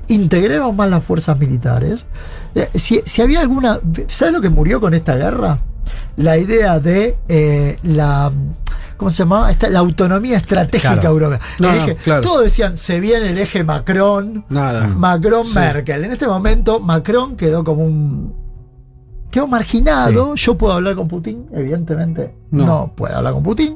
[0.07, 2.05] integremos más las fuerzas militares.
[2.53, 3.79] Eh, Si, si había alguna.
[4.07, 5.59] ¿Sabes lo que murió con esta guerra?
[6.17, 8.31] La idea de eh, la.
[8.97, 9.51] ¿Cómo se llamaba?
[9.51, 11.09] Esta- la autonomía estratégica Claro.
[11.09, 11.39] europea.
[11.59, 11.69] No,
[12.03, 12.21] claro.
[12.21, 14.87] Todos decían, se viene el eje Macron, Nada.
[14.87, 16.05] Macron-Merkel.
[16.05, 18.33] En este momento, Macron quedó como un.
[19.29, 20.35] Quedó marginado.
[20.35, 22.33] Yo puedo hablar con Putin, evidentemente.
[22.51, 22.65] No.
[22.65, 22.93] No.
[22.95, 23.75] puedo hablar con Putin.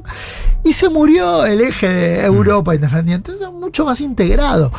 [0.64, 3.32] Y se murió el eje de Europa independiente.
[3.32, 4.72] Entonces, mucho más integrado.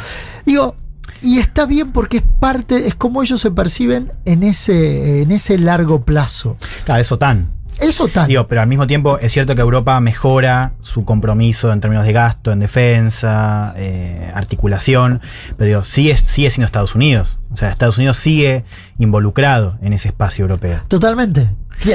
[0.43, 0.73] Digo,
[1.21, 5.57] y está bien porque es parte, es como ellos se perciben en ese, en ese
[5.57, 6.57] largo plazo.
[6.85, 7.49] Claro, es OTAN.
[7.79, 8.27] Eso tan.
[8.27, 12.13] Digo, pero al mismo tiempo es cierto que Europa mejora su compromiso en términos de
[12.13, 15.19] gasto, en defensa, eh, articulación,
[15.57, 17.39] pero digo, sigue, sigue siendo Estados Unidos.
[17.51, 18.65] O sea, Estados Unidos sigue
[18.99, 20.81] involucrado en ese espacio europeo.
[20.89, 21.47] Totalmente.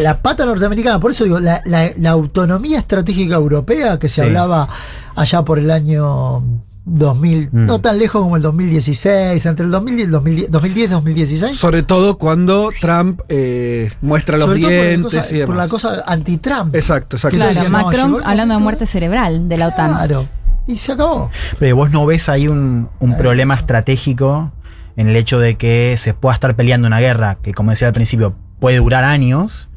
[0.03, 4.21] La pata norteamericana, por eso digo, la, la- la autonomía estratégica europea que se Sí.
[4.23, 4.69] hablaba
[5.15, 6.43] allá por el año
[6.89, 7.67] 2000, Mm.
[7.67, 11.59] no tan lejos como el 2016, entre el 2010 y el 2010 2010 2016.
[11.59, 15.47] Sobre todo cuando Trump eh, muestra los Sobre por dientes cosa- y demás.
[15.47, 16.75] por la cosa anti-Trump.
[16.77, 17.37] Exacto, exacto.
[17.37, 19.91] Claro, Macron hablando de muerte cerebral de la OTAN.
[19.95, 20.29] Claro.
[20.69, 21.31] Y se acabó.
[21.59, 24.53] Pero vos no ves ahí un, un problema estratégico
[24.97, 27.95] en el hecho de que se pueda estar peleando una guerra que, como decía al
[27.95, 29.69] principio, puede durar años,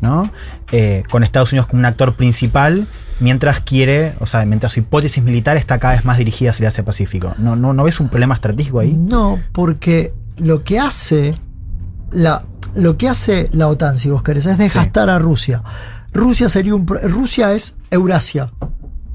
[0.00, 0.30] ¿no?
[0.70, 2.86] Eh, con Estados Unidos como un actor principal,
[3.20, 6.68] mientras quiere, o sea, mientras su hipótesis militar está cada vez más dirigida hacia el
[6.68, 7.34] Asia Pacífico.
[7.38, 8.92] ¿No, no, ¿No ves un problema estratégico ahí?
[8.92, 11.34] No, porque lo que hace
[12.10, 15.62] la, lo que hace la OTAN, si vos querés, es desgastar a Rusia.
[16.12, 18.52] Rusia sería un Rusia es Eurasia.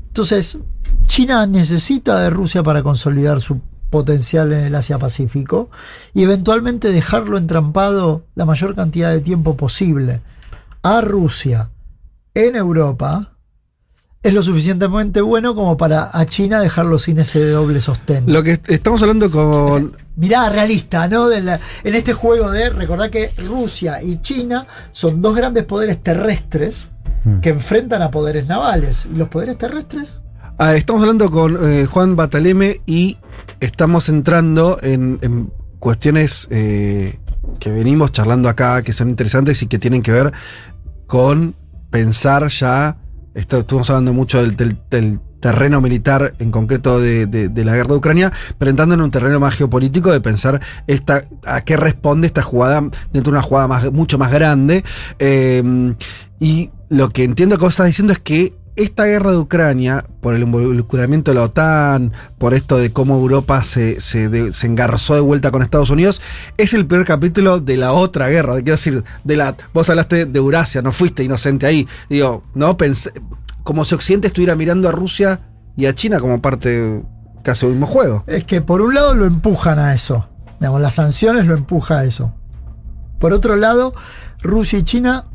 [0.07, 0.57] Entonces,
[1.05, 3.61] China necesita de Rusia para consolidar su
[3.91, 5.69] potencial en el Asia Pacífico
[6.15, 10.21] y eventualmente dejarlo entrampado la mayor cantidad de tiempo posible
[10.83, 11.69] a Rusia
[12.33, 13.29] en Europa
[14.21, 18.23] es lo suficientemente bueno como para a China dejarlo sin ese doble sostén.
[18.31, 19.97] Lo que est- estamos hablando con.
[20.15, 21.27] mirada realista, ¿no?
[21.27, 26.01] De la- en este juego de recordar que Rusia y China son dos grandes poderes
[26.01, 26.89] terrestres
[27.25, 27.39] Mm.
[27.39, 29.05] que enfrentan a poderes navales.
[29.05, 30.23] Y los poderes terrestres.
[30.57, 33.17] Ah, estamos hablando con eh, Juan Bataleme y
[33.61, 37.17] estamos entrando en, en cuestiones eh,
[37.59, 40.33] que venimos charlando acá, que son interesantes y que tienen que ver
[41.07, 41.55] con
[41.89, 42.97] pensar ya.
[43.33, 44.77] Estuvimos hablando mucho del,
[45.39, 49.55] terreno militar, en concreto de, la guerra de Ucrania, pero entrando en un terreno más
[49.55, 54.31] geopolítico de pensar esta, a qué responde esta jugada dentro de una jugada mucho más
[54.31, 54.83] grande.
[55.19, 55.95] Eh,
[56.39, 60.33] y lo que entiendo que vos estás diciendo es que esta guerra de Ucrania, por
[60.33, 65.21] el involucramiento de la OTAN, por esto de cómo Europa se, se, de- engarzó de
[65.21, 66.21] vuelta con Estados Unidos,
[66.57, 68.55] es el primer capítulo de la otra guerra.
[68.55, 69.55] Quiero decir, de la.
[69.73, 71.87] Vos hablaste de Eurasia, no fuiste inocente ahí.
[72.09, 73.11] Digo, no pensé.
[73.63, 75.39] Como si Occidente estuviera mirando a Rusia
[75.77, 77.01] y a China como parte
[77.43, 78.23] casi del mismo juego.
[78.27, 80.27] Es que por un lado lo empujan a eso.
[80.59, 82.33] Digamos, las sanciones lo empuja a eso.
[83.19, 83.93] Por otro lado,
[84.41, 85.25] Rusia y China,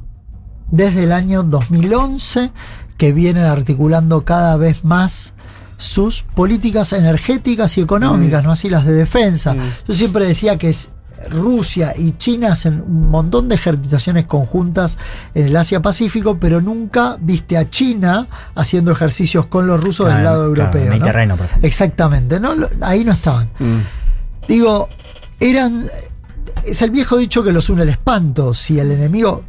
[0.70, 2.51] desde el año 2011,
[2.98, 5.34] que vienen articulando cada vez más
[5.78, 9.54] sus políticas energéticas y económicas, no así las de defensa.
[9.54, 9.61] Mm.
[9.88, 10.90] Yo siempre decía que es-
[11.30, 14.98] Rusia y China hacen un montón de ejercitaciones conjuntas
[15.34, 20.18] en el Asia Pacífico, pero nunca viste a China haciendo ejercicios con los rusos del
[20.20, 20.84] Claro, lado claro, europeo.
[20.84, 20.90] ¿no?
[20.90, 21.66] Mediterráneo, por ejemplo.
[21.66, 22.54] Exactamente, ¿no?
[22.82, 23.48] Ahí no estaban.
[23.58, 23.78] Mm.
[24.46, 24.88] Digo,
[25.40, 25.87] eran.
[26.64, 28.54] Es el viejo dicho que los une el espanto.
[28.54, 29.42] Si el enemigo.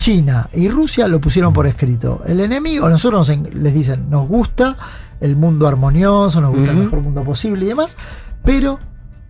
[0.00, 2.22] China y Rusia lo pusieron por escrito.
[2.26, 4.76] El enemigo, nosotros nos les dicen, nos gusta
[5.20, 7.98] el mundo armonioso, nos gusta el mejor mundo posible y demás,
[8.42, 8.80] pero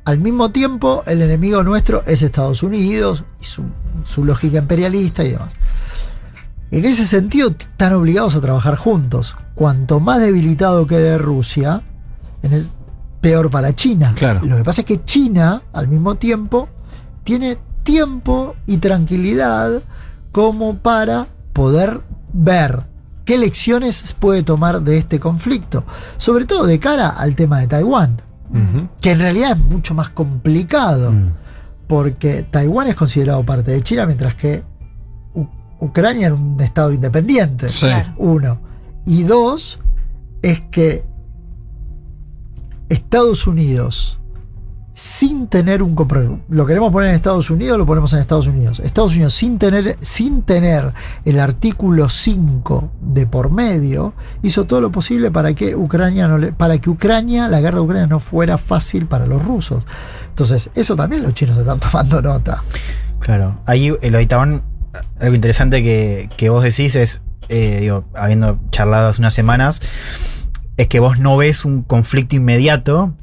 [0.05, 3.65] al mismo tiempo el enemigo nuestro es Estados Unidos y su,
[4.05, 5.57] su lógica imperialista y demás.
[6.71, 9.37] En ese sentido, están obligados a trabajar juntos.
[9.57, 11.83] Cuanto más debilitado quede Rusia,
[12.43, 12.73] es
[13.21, 14.13] peor para China.
[14.15, 14.41] Claro.
[14.45, 16.69] Lo que pasa es que China, al mismo tiempo,
[17.25, 19.83] tiene tiempo y tranquilidad
[20.33, 22.01] como para poder
[22.33, 22.83] ver
[23.25, 25.85] qué lecciones puede tomar de este conflicto.
[26.17, 28.21] Sobre todo de cara al tema de Taiwán,
[29.01, 31.33] que en realidad es mucho más complicado Mm.
[31.87, 34.63] porque Taiwán es considerado parte de China, mientras que
[35.35, 35.47] U-
[35.81, 37.71] Ucrania era un estado independiente.
[37.71, 37.87] Sí.
[38.17, 38.59] Uno.
[39.07, 39.79] Y dos,
[40.43, 41.05] es que
[42.89, 44.19] Estados Unidos,
[45.01, 48.81] sin tener un compromiso, lo queremos poner en Estados Unidos, lo ponemos en Estados Unidos.
[48.81, 50.93] Estados Unidos, sin tener, sin tener
[51.25, 56.53] el artículo 5 de por medio, hizo todo lo posible para que Ucrania no le,
[56.53, 59.85] para que Ucrania, la guerra de Ucrania no fuera fácil para los rusos.
[60.29, 62.63] Entonces, eso también los chinos están tomando nota.
[63.21, 63.59] Claro.
[63.65, 64.63] Ahí el Oitavón,
[65.19, 69.81] algo interesante que, que vos decís es, eh, digo, habiendo charlado hace unas semanas,
[70.77, 73.15] es que vos no ves un conflicto inmediato,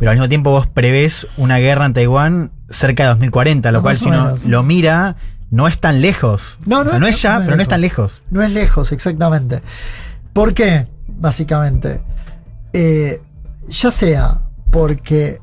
[0.00, 3.82] pero al mismo tiempo vos prevés una guerra en Taiwán cerca de 2040, lo No,
[3.82, 5.14] cual si uno lo mira,
[5.50, 6.58] no es tan lejos.
[6.66, 8.22] No, no O sea, no es- ya, pero no es tan lejos.
[8.30, 9.60] No es lejos, exactamente.
[10.32, 10.88] ¿Por qué?
[11.06, 12.00] Básicamente.
[12.72, 13.20] Eh,
[13.68, 14.40] ya sea
[14.72, 15.38] porque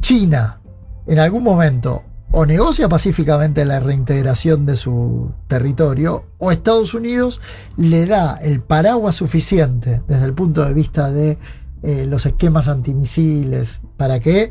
[0.00, 0.60] China
[1.06, 7.40] en algún momento o negocia pacíficamente la reintegración de su territorio o Estados Unidos
[7.76, 11.38] le da el paraguas suficiente desde el punto de vista de
[11.86, 14.50] eh, los esquemas antimisiles para que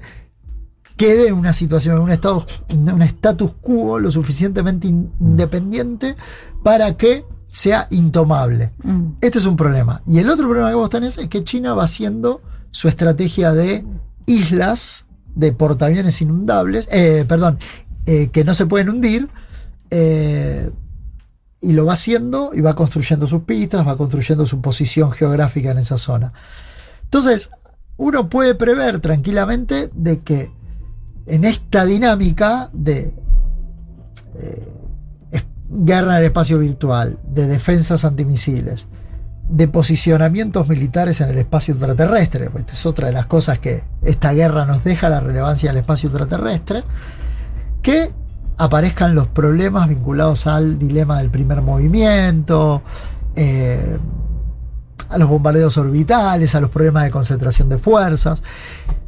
[0.96, 6.16] quede en una situación, en un, estado, en un status quo lo suficientemente in- independiente
[6.64, 8.72] para que sea intomable.
[8.84, 9.18] Mm.
[9.20, 10.02] Este es un problema.
[10.08, 13.86] Y el otro problema que vos tenés es que China va haciendo su estrategia de
[14.26, 17.60] islas de portaaviones inundables, eh, perdón,
[18.06, 19.28] eh, que no se pueden hundir,
[19.92, 20.72] eh,
[21.62, 25.80] y lo va haciendo y va construyendo sus pistas, va construyendo su posición geográfica en
[25.80, 26.32] esa zona.
[27.16, 27.50] Entonces,
[27.96, 30.52] uno puede prever tranquilamente de que
[31.28, 33.14] en esta dinámica de
[34.38, 38.90] eh, guerra en el espacio virtual, de defensas antimisiles,
[39.48, 43.86] de posicionamientos militares en el espacio ultraterrestre, pues esta es otra de las cosas que
[44.02, 46.84] esta guerra nos deja, la relevancia del espacio ultraterrestre,
[47.82, 48.12] que
[48.58, 52.84] aparezcan los problemas vinculados al dilema del primer movimiento,
[53.38, 54.00] eh,
[55.16, 58.44] a los bombardeos orbitales, a los problemas de concentración de fuerzas.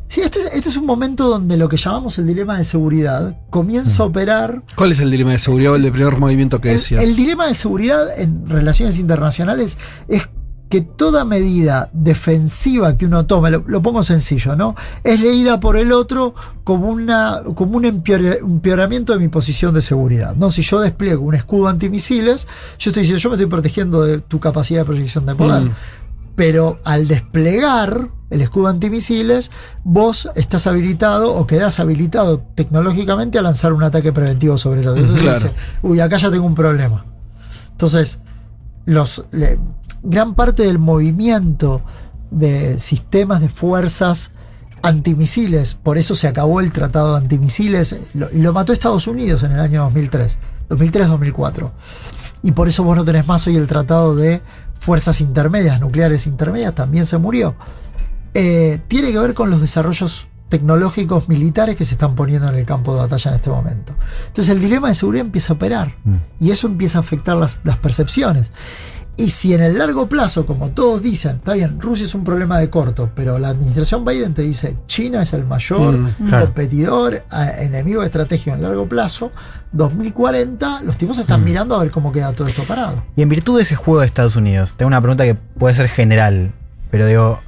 [0.10, 3.36] Sí, este, es- este es un momento donde lo que llamamos el dilema de seguridad
[3.50, 6.70] comienza a operar ¿Cuál es el dilema de seguridad o el de primer movimiento que
[6.72, 7.04] el, decías?
[7.04, 10.22] el dilema de seguridad en relaciones internacionales es
[10.70, 14.76] que toda medida defensiva que uno tome, lo, lo pongo sencillo, ¿no?
[15.04, 20.36] Es leída por el otro como, una, como un empeoramiento de mi posición de seguridad.
[20.36, 20.52] ¿no?
[20.52, 22.48] Si yo despliego un escudo antimisiles,
[22.80, 25.64] yo estoy diciendo, yo me estoy protegiendo de tu capacidad de proyección de poder.
[25.64, 25.74] Mm.
[26.36, 29.52] Pero al desplegar el escudo antimisiles,
[29.86, 35.02] vos estás habilitado o quedás habilitado tecnológicamente a lanzar un ataque preventivo sobre el otro.
[35.02, 35.40] Entonces Claro.
[35.40, 37.06] dice, uy, acá ya tengo un problema.
[37.72, 38.20] Entonces,
[38.86, 39.60] los, le-
[40.10, 41.82] gran parte del movimiento
[42.32, 44.32] de sistemas de fuerzas
[44.84, 49.44] antimisiles, por eso se acabó el tratado de antimisiles, lo- y lo mató Estados Unidos
[49.44, 50.38] en el año 2003,
[50.70, 51.72] 2003-2004.
[52.44, 54.42] Y por eso vos no tenés más hoy el tratado de
[54.80, 57.56] fuerzas intermedias, nucleares intermedias, también se murió.
[58.34, 62.66] Eh, tiene que ver con los desarrollos tecnológicos militares que se están poniendo en el
[62.66, 63.96] campo de batalla en este momento.
[64.28, 65.96] Entonces el dilema de seguridad empieza a operar
[66.40, 68.54] y eso empieza a afectar las, las percepciones.
[69.20, 72.60] Y si en el largo plazo, como todos dicen, está bien, Rusia es un problema
[72.60, 76.46] de corto, pero la administración Biden te dice, China es el mayor Mm, claro.
[76.46, 77.24] competidor,
[77.58, 79.32] enemigo estratégico en largo plazo,
[79.72, 83.04] 2040, los tipos están mirando a ver cómo queda todo esto parado.
[83.16, 85.90] Y en virtud de ese juego de Estados Unidos, tengo una pregunta que puede ser
[85.90, 86.54] general,
[86.92, 87.40] pero digo,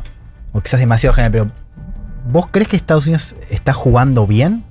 [0.53, 1.51] o quizás demasiado general, pero
[2.31, 4.63] ¿vos crees que Estados Unidos está jugando bien?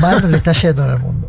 [0.00, 1.28] Mal le está yendo en el mundo.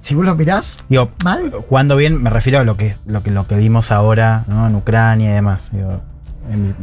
[0.00, 1.50] Si vos lo mirás, Digo, mal.
[1.68, 4.66] jugando bien me refiero a lo que, lo que, lo que vimos ahora ¿no?
[4.66, 5.70] en Ucrania y demás.
[5.72, 6.00] Digo,
[6.50, 6.74] en mi-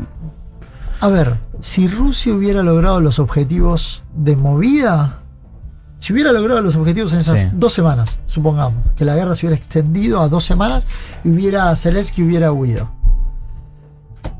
[1.01, 5.19] A ver, si Rusia hubiera logrado los objetivos de movida,
[5.97, 7.47] si hubiera logrado los objetivos en esas Sí.
[7.53, 10.87] dos semanas, supongamos, que la guerra se hubiera extendido a dos semanas
[11.23, 12.91] y hubiera Zelensky hubiera huido.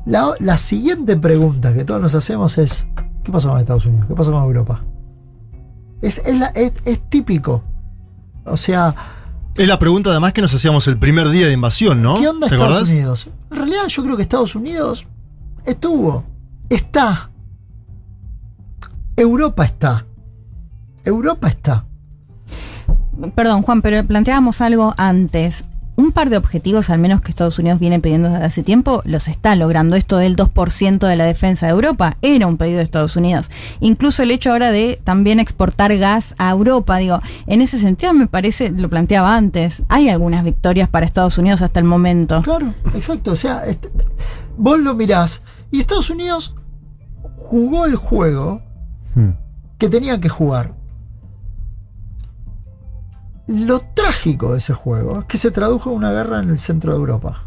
[0.06, 2.86] La, la siguiente pregunta que todos nos hacemos es,
[3.24, 4.06] ¿Qué pasó con Estados Unidos?
[4.08, 4.82] ¿Qué pasó con Europa?
[6.00, 7.62] Es, es, la- es- es típico.
[8.50, 8.94] O sea,
[9.54, 12.18] Es la pregunta además que nos hacíamos el primer día de invasión, ¿no?
[12.18, 12.90] ¿qué onda ¿Te Estados acordás?
[12.90, 13.28] Unidos?
[13.50, 15.06] En realidad yo creo que Estados Unidos
[15.66, 16.24] estuvo,
[16.70, 17.30] está.
[19.16, 20.06] Europa está.
[21.04, 21.84] Europa está.
[23.34, 25.66] Perdón, Juan, pero planteábamos algo antes.
[25.98, 29.26] Un par de objetivos, al menos que Estados Unidos viene pidiendo desde hace tiempo, los
[29.26, 29.96] está logrando.
[29.96, 33.50] Esto del 2% de la defensa de Europa era un pedido de Estados Unidos.
[33.80, 38.28] Incluso el hecho ahora de también exportar gas a Europa, digo, en ese sentido me
[38.28, 42.42] parece, lo planteaba antes, hay algunas victorias para Estados Unidos hasta el momento.
[42.42, 43.32] Claro, exacto.
[43.32, 43.88] O sea, este-
[44.56, 45.42] vos lo mirás
[45.72, 46.54] y Estados Unidos
[47.36, 48.62] jugó el juego
[49.16, 49.30] Hmm.
[49.78, 50.74] que tenía que jugar.
[53.48, 56.92] Lo trágico de ese juego es que se tradujo en una guerra en el centro
[56.92, 57.44] de Europa.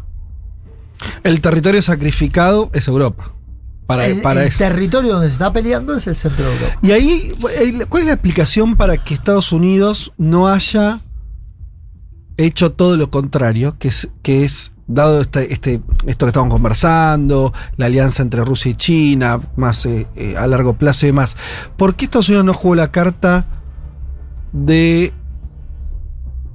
[1.22, 3.32] El territorio sacrificado es Europa.
[3.86, 4.58] Para, el para el eso.
[4.58, 6.78] territorio donde se está peleando es el centro de Europa.
[6.82, 7.32] Y ahí,
[7.88, 11.00] ¿cuál es la explicación para que Estados Unidos no haya
[12.36, 13.76] hecho todo lo contrario?
[13.78, 18.72] Que es, que es dado este, este, esto que estamos conversando, la alianza entre Rusia
[18.72, 21.36] y China, más eh, eh, a largo plazo y demás.
[21.76, 23.46] ¿Por qué Estados Unidos no jugó la carta
[24.52, 25.12] de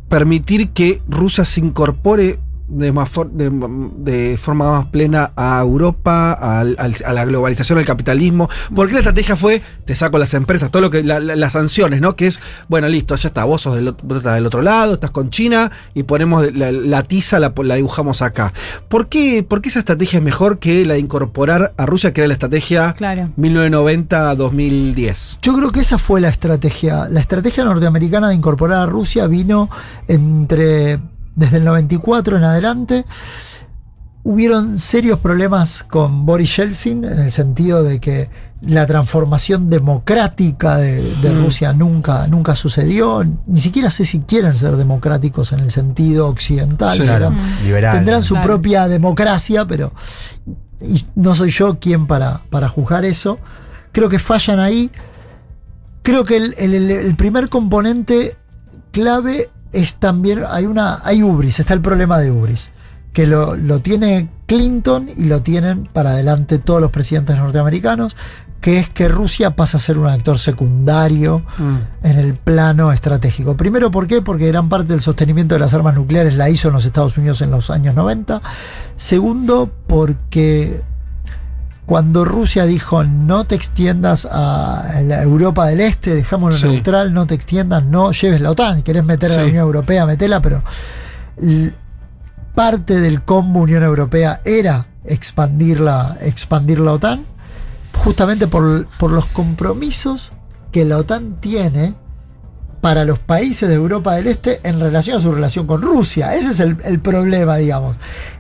[0.10, 3.50] permitir que Rusia se incorpore de, más for- de,
[3.98, 8.50] de forma más plena a Europa, al- al- a la globalización, al capitalismo.
[8.76, 12.02] Porque la estrategia fue, te saco las empresas, todo lo que, la- la- las sanciones,
[12.02, 12.16] ¿no?
[12.16, 15.12] Que es, bueno, listo, ya está, vos sos del, vos estás del otro lado, estás
[15.12, 18.54] con China y ponemos la, la tiza, la, la dibujamos acá.
[18.90, 22.22] ¿Por qué, ¿Por qué esa estrategia es mejor que la de incorporar a Rusia, que
[22.22, 23.30] era la estrategia Claro.
[23.38, 25.38] 1990-2010?
[25.42, 27.08] Yo creo que esa fue la estrategia.
[27.10, 29.70] La estrategia norteamericana de incorporar a Rusia vino
[30.08, 31.00] entre
[31.38, 33.06] desde el 94 en adelante.
[34.24, 38.30] Hubieron serios problemas con Boris Yeltsin en el sentido de que
[38.60, 41.44] la transformación democrática de, de Mm.
[41.46, 43.24] Rusia nunca, nunca sucedió.
[43.46, 46.98] Ni siquiera sé si quieren ser democráticos en el sentido occidental.
[46.98, 47.06] Sí.
[47.06, 47.64] serán- Mm.
[47.64, 47.96] Liberal.
[47.96, 48.48] tendrán su Claro.
[48.48, 49.94] propia democracia, pero
[50.82, 53.38] y no soy yo quien para, para juzgar eso.
[53.94, 54.92] Creo que fallan ahí.
[56.04, 58.36] Creo que el, el- el- el primer componente
[58.92, 62.72] clave es también, hay una, hay ubris, está el problema de ubris,
[63.14, 68.16] que lo, lo tiene Clinton y lo tienen para adelante todos los presidentes norteamericanos,
[68.62, 71.44] que es que Rusia pasa a ser un actor secundario
[72.04, 73.56] en el plano estratégico.
[73.56, 74.22] Primero, ¿por qué?
[74.22, 77.42] Porque gran parte del sostenimiento de las armas nucleares la hizo en los Estados Unidos
[77.42, 78.42] en los años 90.
[78.96, 80.82] Segundo, porque
[81.88, 86.68] cuando Rusia dijo no te extiendas a la Europa del Este, dejámoslo Sí.
[86.68, 89.44] neutral, no te extiendas, no lleves la OTAN, querés meter a la.
[89.46, 90.62] Unión Europea, metela, pero
[92.54, 97.26] parte del combo Unión Europea era expandir la, expandir la OTAN,
[97.96, 100.34] justamente por, por los compromisos
[100.72, 101.96] que la OTAN tiene
[102.82, 106.34] para los países de Europa del Este en relación a su relación con Rusia.
[106.36, 107.98] Ese es el, el problema, digamos.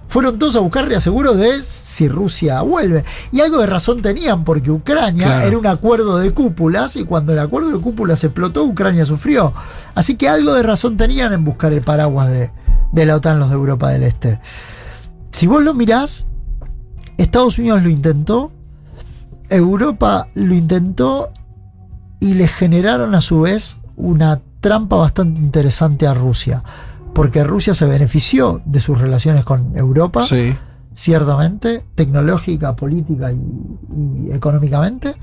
[0.07, 3.03] Fueron todos a buscar reaseguro de si Rusia vuelve.
[3.31, 5.47] Y algo de razón tenían, porque Ucrania Claro.
[5.47, 9.53] era un acuerdo de cúpulas y cuando el acuerdo de cúpulas explotó, Ucrania sufrió.
[9.95, 12.51] Así que algo de razón tenían en buscar el paraguas de,
[12.93, 14.39] de la OTAN los de Europa del Este.
[15.31, 16.25] Si vos lo mirás,
[17.17, 18.51] Estados Unidos lo intentó,
[19.49, 21.31] Europa lo intentó
[22.19, 26.63] y le generaron a su vez una trampa bastante interesante a Rusia.
[27.13, 30.55] Porque Rusia se benefició de sus relaciones con Europa, Sí.
[30.93, 33.39] ciertamente, tecnológica, política y,
[33.95, 35.15] y económicamente.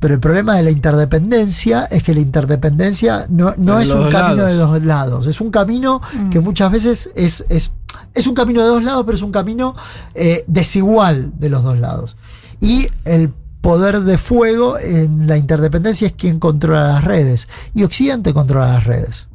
[0.00, 4.10] Pero el problema de la interdependencia es que la interdependencia no, no De es un
[4.10, 5.26] camino de dos lados.
[5.26, 6.28] Es un camino Mm.
[6.30, 7.72] que muchas veces es, es,
[8.12, 9.74] es un camino de dos lados, pero es un camino
[10.14, 12.16] eh, desigual de los dos lados.
[12.60, 13.32] Y el
[13.64, 17.48] poder de fuego en la interdependencia es quien controla las redes.
[17.74, 19.26] Y Occidente controla las redes.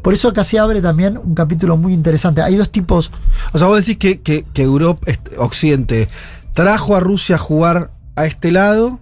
[0.00, 2.40] Por eso acá se abre también un capítulo muy interesante.
[2.40, 3.12] Hay dos tipos
[3.52, 6.08] O sea, vos decís que, que, que Europa, Occidente,
[6.54, 9.00] trajo a Rusia a jugar a este lado,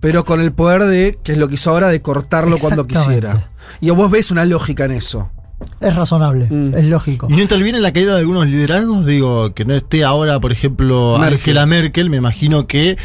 [0.00, 3.50] pero con el poder de, que es lo que hizo ahora, de cortarlo cuando quisiera.
[3.80, 5.30] Y vos ves una lógica en eso.
[5.80, 6.74] Es razonable, Mm.
[6.74, 7.26] es lógico.
[7.30, 9.04] ¿Y no interviene en la caída de algunos liderazgos?
[9.06, 11.38] Digo, que no esté ahora, por ejemplo, Merkel.
[11.38, 12.96] Angela Merkel, me imagino que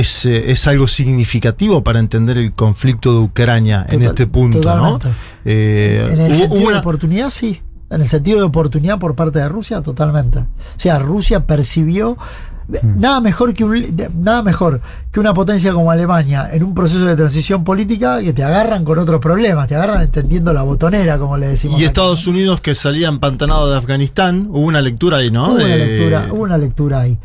[0.00, 5.08] es, eh, es algo significativo para entender el conflicto de Ucrania en este punto, totalmente.
[5.08, 5.14] ¿no?
[5.44, 7.62] Eh, en el hubo- sentido hubo de oportunidad, sí.
[7.90, 10.38] En el sentido de oportunidad por parte de Rusia, totalmente.
[10.40, 10.46] O
[10.78, 12.16] sea, Rusia percibió
[12.66, 12.98] Mm.
[12.98, 13.76] nada mejor que un,
[14.22, 14.80] nada mejor
[15.12, 18.98] que una potencia como Alemania en un proceso de transición política que te agarran con
[18.98, 21.78] otros problemas, te agarran entendiendo la botonera, como le decimos.
[21.80, 22.32] y Estados ¿no?
[22.32, 25.48] Unidos que salía empantanado de Afganistán, hubo una lectura ahí, ¿no?
[25.50, 27.18] Hubo una lectura, hubo una lectura ahí.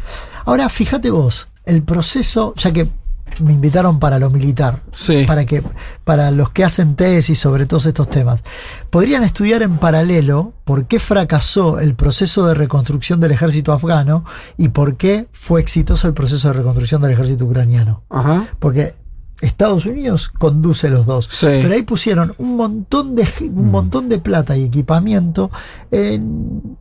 [0.46, 2.88] Ahora, fíjate vos, el proceso, ya que
[3.44, 4.82] me invitaron para lo militar.
[4.92, 5.24] Sí.
[5.26, 5.64] Para que,
[6.04, 8.44] para los que hacen tesis sobre todos estos temas.
[8.90, 14.26] Podrían estudiar en paralelo por qué fracasó el proceso de reconstrucción del ejército afgano
[14.58, 18.04] y por qué fue exitoso el proceso de reconstrucción del ejército ucraniano.
[18.10, 18.48] Ajá.
[18.60, 18.96] Porque
[19.42, 21.30] Estados Unidos conduce los dos.
[21.32, 21.48] Sí.
[21.48, 25.50] Pero ahí pusieron un montón de un montón de plata y equipamiento
[25.92, 26.78] en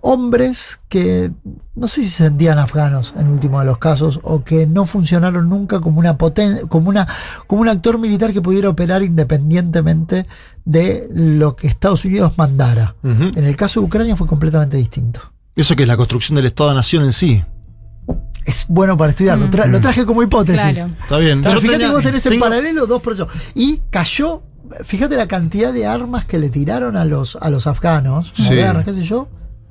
[0.00, 1.30] hombres que
[1.74, 5.48] no sé si se sentían afganos en último de los casos o que no funcionaron
[5.48, 7.06] nunca como una poten como una
[7.46, 10.26] como un actor militar que pudiera operar independientemente
[10.64, 12.94] de lo que Estados Unidos mandara.
[13.02, 15.20] En el caso de Ucrania fue completamente distinto.
[15.56, 17.42] Eso que es la construcción del Estado-Nación en sí.
[18.44, 19.50] Es bueno para estudiar, lo, Mm.
[19.50, 20.60] tra- lo traje como hipótesis.
[20.78, 20.90] Claro.
[21.02, 21.42] Está bien.
[21.42, 23.28] Pero Yo fíjate tenía- que vos tenés en tengo- paralelo dos procesos.
[23.54, 24.42] Y cayó,
[24.84, 28.44] fíjate la cantidad de armas que le tiraron a los, a los afganos, Sí.
[28.44, 29.28] modernas, qué sé yo,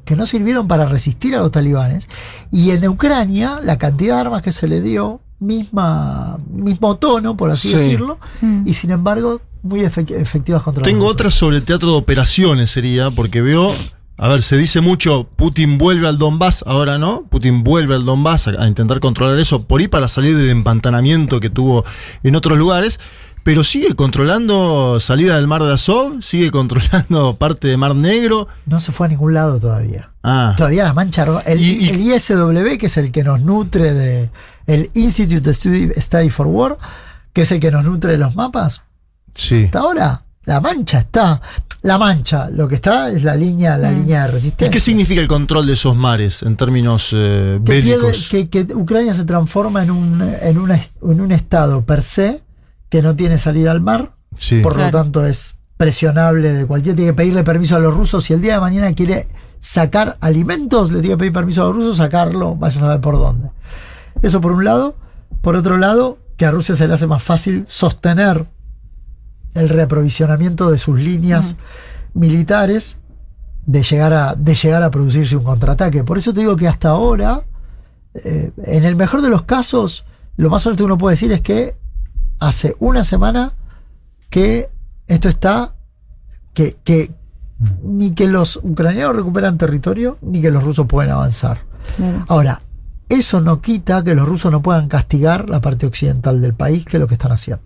[0.08, 2.10] que no sirvieron para resistir a los talibanes.
[2.52, 7.52] Y en Ucrania, la cantidad de armas que se le dio, misma, mismo tono, por
[7.52, 7.74] así Sí.
[7.76, 8.64] decirlo, Mm.
[8.66, 11.14] y sin embargo, muy efec- efectivas contra los Tengo rusos.
[11.14, 13.74] otra sobre el teatro de operaciones, sería, porque veo.
[14.20, 18.48] A ver, se dice mucho, Putin vuelve al Donbass, ahora no, Putin vuelve al Donbass
[18.48, 21.86] a, a intentar controlar eso, por ahí para salir del empantanamiento que tuvo
[22.24, 23.00] en otros lugares,
[23.48, 28.50] pero sigue controlando salida del mar de Azov, sigue controlando parte de Mar Negro.
[28.66, 30.12] No se fue a ningún lado todavía.
[30.22, 31.44] Ah, Todavía la mancha roja.
[31.46, 34.30] El, Y- y- el ISW, que es el que nos nutre de.
[34.66, 36.78] El Institute Study, Study for War,
[37.32, 38.82] que es el que nos nutre de los mapas.
[39.34, 39.64] sí.
[39.66, 41.42] Hasta ahora, la mancha está.
[41.84, 44.72] La mancha, lo que está es la línea, la línea de ¿Y resistencia.
[44.72, 48.28] qué significa el control de esos mares en términos eh, que, pierde- bélicos?
[48.30, 52.42] que, que Ucrania se transforma en un, en, una- en un estado per se
[52.90, 54.62] que no tiene salida al mar, sí.
[54.62, 56.96] por lo tanto es presionable de cualquier.
[56.96, 58.24] Tiene que pedirle permiso a los rusos.
[58.24, 59.28] Si el día de mañana quiere
[59.60, 63.18] sacar alimentos, le tiene que pedir permiso a los rusos, sacarlo, vaya a saber por
[63.18, 63.50] dónde.
[64.22, 64.96] Eso por un lado.
[65.42, 68.48] Por otro lado, que a Rusia se le hace más fácil sostener
[69.54, 71.56] el reaprovisionamiento de sus líneas
[72.14, 72.98] militares
[73.66, 76.04] de llegar, a, de llegar a producirse un contraataque.
[76.04, 77.44] Por eso te digo que hasta ahora,
[78.14, 80.06] eh, en el mejor de los casos,
[80.38, 81.76] lo más alto que uno puede decir es que
[82.40, 83.54] hace una semana
[84.30, 84.70] que
[85.08, 85.74] esto está,
[86.54, 87.12] que, que
[87.84, 91.62] ni que los ucranianos recuperan territorio, ni que los rusos pueden avanzar.
[91.96, 92.26] Claro.
[92.28, 92.60] Ahora,
[93.10, 96.98] eso no quita que los rusos no puedan castigar la parte occidental del país, que
[96.98, 97.64] es lo que están haciendo.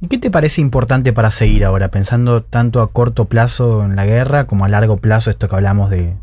[0.00, 4.06] ¿Y qué te parece importante para seguir ahora, pensando tanto a corto plazo en la
[4.06, 6.14] guerra como a largo plazo, esto que hablamos de,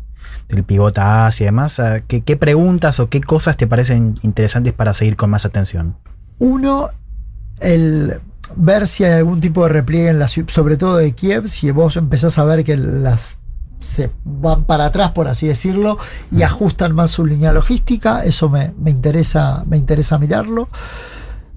[0.48, 1.78] del pivota Asia y demás?
[1.78, 5.96] ¿A ¿Qué, ¿Qué preguntas o qué cosas te parecen interesantes para seguir con más atención?
[6.38, 6.88] Uno,
[7.60, 8.20] el
[8.54, 11.96] ver si hay algún tipo de repliegue en la sobre todo de Kiev, si vos
[11.96, 13.38] empezás a ver que las
[13.78, 15.98] se van para atrás, por así decirlo,
[16.30, 20.68] y ajustan más su línea logística, eso me, me interesa, me interesa mirarlo.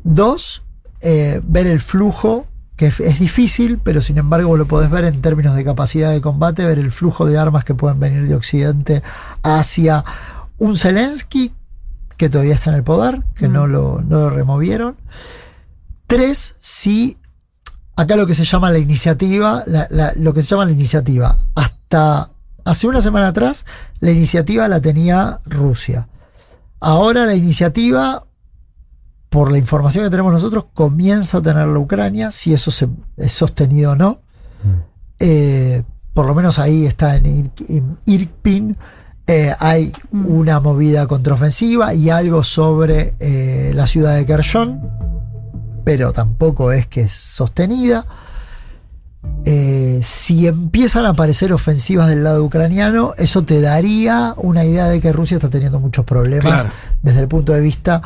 [0.04, 0.64] Dos,
[1.02, 2.45] eh, ver el flujo,
[2.76, 6.22] que es, es difícil, pero sin embargo lo podés ver en términos de capacidad de
[6.22, 9.02] combate, ver el flujo de armas que pueden venir de Occidente
[9.43, 10.04] hacia
[10.58, 11.54] un Zelensky
[12.18, 14.97] que todavía está en el poder, que no, lo, no lo removieron.
[16.10, 17.18] Tres, si
[17.95, 21.38] acá lo que se llama la iniciativa, la- la- lo que se llama la iniciativa,
[21.55, 22.32] hasta
[22.66, 23.66] hace una semana atrás,
[23.99, 26.07] la iniciativa la tenía Rusia.
[26.80, 28.26] Ahora la iniciativa,
[29.30, 33.32] por la información que tenemos nosotros, comienza a tener la Ucrania, si eso se, es
[33.32, 34.22] sostenido o no.
[35.20, 35.84] Eh,
[36.16, 38.76] por lo menos ahí está en, Ir- en Irpin.
[39.28, 44.82] eh, hay una movida contraofensiva y algo sobre eh, la ciudad de Kherson,
[45.84, 48.05] pero tampoco es que es sostenida.
[49.45, 55.01] Eh, si empiezan a aparecer ofensivas del lado ucraniano, eso te daría una idea de
[55.01, 56.70] que Rusia está teniendo muchos problemas Claro.
[57.01, 58.01] desde el punto de vista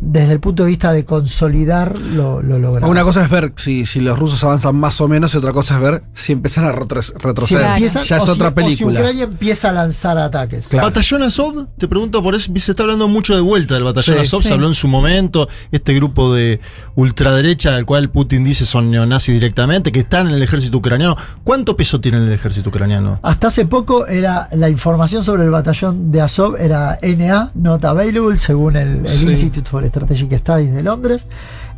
[0.00, 2.90] desde el punto de vista de consolidar lo, lo logrado.
[2.90, 5.76] Una cosa es ver si, si los rusos avanzan más o menos y otra cosa
[5.76, 7.66] es ver si empiezan a retro- si retroceder.
[7.72, 9.00] empiezan- ya es o si- otra o si película.
[9.00, 10.68] Ucrania empieza a lanzar ataques.
[10.68, 10.88] Claro.
[10.88, 14.22] Batallón Azov, te pregunto por eso, se está hablando mucho de vuelta del Batallón Sí.
[14.22, 14.48] Azov, Sí.
[14.48, 16.60] se habló en su momento, este grupo de
[16.96, 21.16] ultraderecha al cual Putin dice son neonazis directamente, que están en el ejército ucraniano.
[21.44, 23.18] ¿Cuánto peso tiene en el ejército ucraniano?
[23.22, 28.36] Hasta hace poco era la información sobre el batallón de Azov era NA, not available,
[28.36, 29.26] según el, el Sí.
[29.26, 31.26] Institute for Strategic Studies de Londres.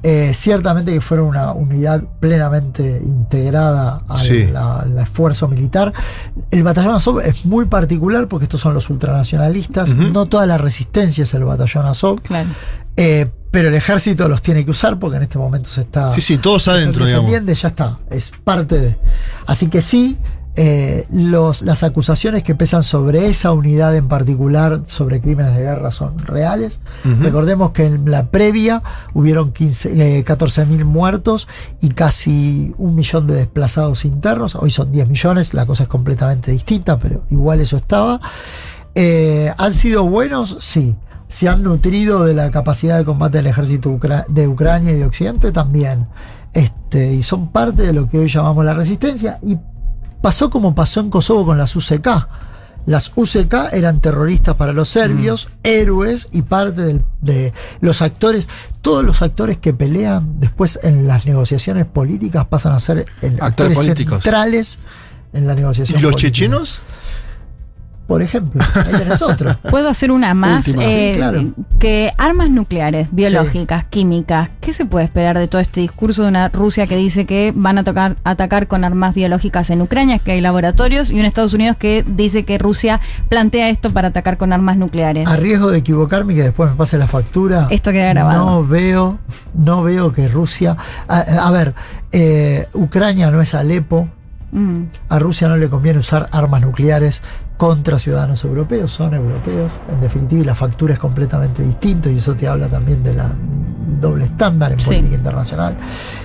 [0.04, 4.46] Eh, ciertamente que fueron una unidad plenamente integrada al, Sí.
[4.46, 5.92] la- al esfuerzo militar.
[6.50, 9.94] El batallón Azov es muy particular porque estos son los ultranacionalistas.
[9.94, 12.20] No toda la resistencia es el batallón Azov.
[12.22, 12.48] Claro.
[12.96, 16.20] Eh, pero el ejército los tiene que usar porque en este momento se está Sí,
[16.20, 17.30] sí, todos adentro, digamos.
[17.30, 18.98] defendiendo, ya está, es parte de.
[19.46, 20.18] Así que sí,
[20.56, 25.90] eh, los, las acusaciones que pesan sobre esa unidad en particular, sobre crímenes de guerra,
[25.90, 26.80] son reales.
[27.20, 28.82] Recordemos que en la previa
[29.14, 31.48] hubieron 15, eh, 14.000 muertos
[31.80, 34.54] y casi un millón de desplazados internos.
[34.54, 38.20] Hoy son 10 millones, la cosa es completamente distinta, pero igual eso estaba.
[38.94, 40.58] Eh, ¿Han sido buenos?
[40.60, 40.96] Sí.
[41.28, 45.06] ¿Se han nutrido de la capacidad de combate del ejército ucra- de Ucrania y de
[45.06, 45.50] Occidente?
[45.50, 46.06] También.
[46.52, 49.38] Este, y son parte de lo que hoy llamamos la resistencia.
[49.42, 49.56] Y
[50.22, 52.08] pasó como pasó en Kosovo con las UCK.
[52.84, 58.48] Las UCK eran terroristas para los serbios, héroes y parte del- de los actores.
[58.80, 63.06] Todos los actores que pelean después en las negociaciones políticas pasan a ser
[63.40, 64.22] actores políticos.
[64.24, 64.78] centrales
[65.32, 65.98] en la negociación.
[66.00, 66.28] ¿Y los política.
[66.32, 66.82] chechenos?
[68.12, 69.56] Por ejemplo, ahí tenés otro.
[69.70, 70.68] Puedo hacer una más.
[70.68, 71.54] Eh, Sí, claro.
[71.78, 74.50] Que armas nucleares, biológicas, químicas.
[74.60, 77.78] ¿Qué se puede esperar de todo este discurso de una Rusia que dice que van
[77.78, 81.78] a tocar, atacar con armas biológicas en Ucrania, que hay laboratorios, y un Estados Unidos
[81.78, 83.00] que dice que Rusia
[83.30, 85.26] plantea esto para atacar con armas nucleares?
[85.26, 87.66] A riesgo de equivocarme y que después me pase la factura.
[87.70, 88.44] Esto queda grabado.
[88.44, 89.20] No veo,
[89.54, 90.76] no veo que Rusia.
[91.08, 91.72] A, a ver,
[92.12, 94.06] eh, Ucrania no es Alepo.
[94.54, 94.82] Mm.
[95.08, 97.22] A Rusia no le conviene usar armas nucleares
[97.62, 99.70] contra ciudadanos europeos, son europeos.
[99.88, 103.30] En definitiva, la factura es completamente distinta y eso te habla también de la
[104.00, 104.86] doble estándar en Sí.
[104.86, 105.76] política internacional.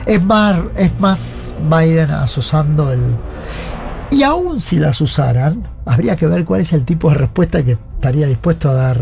[0.08, 3.02] Es más, es más Biden asusando el.
[4.10, 7.78] Y aún si las usaran, habría que ver cuál es el tipo de respuesta que
[7.94, 9.00] estaría dispuesto a dar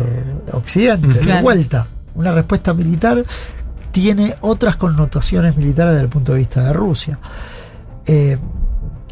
[0.51, 1.19] Occidente.
[1.19, 3.23] De vuelta, una respuesta militar
[3.93, 7.17] tiene otras connotaciones militares desde el punto de vista de Rusia.
[8.05, 8.37] Eh,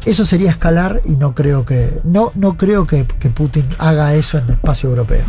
[0.04, 4.44] eso sería escalar y no creo que no no creo que, Putin haga eso en
[4.44, 5.24] el espacio europeo.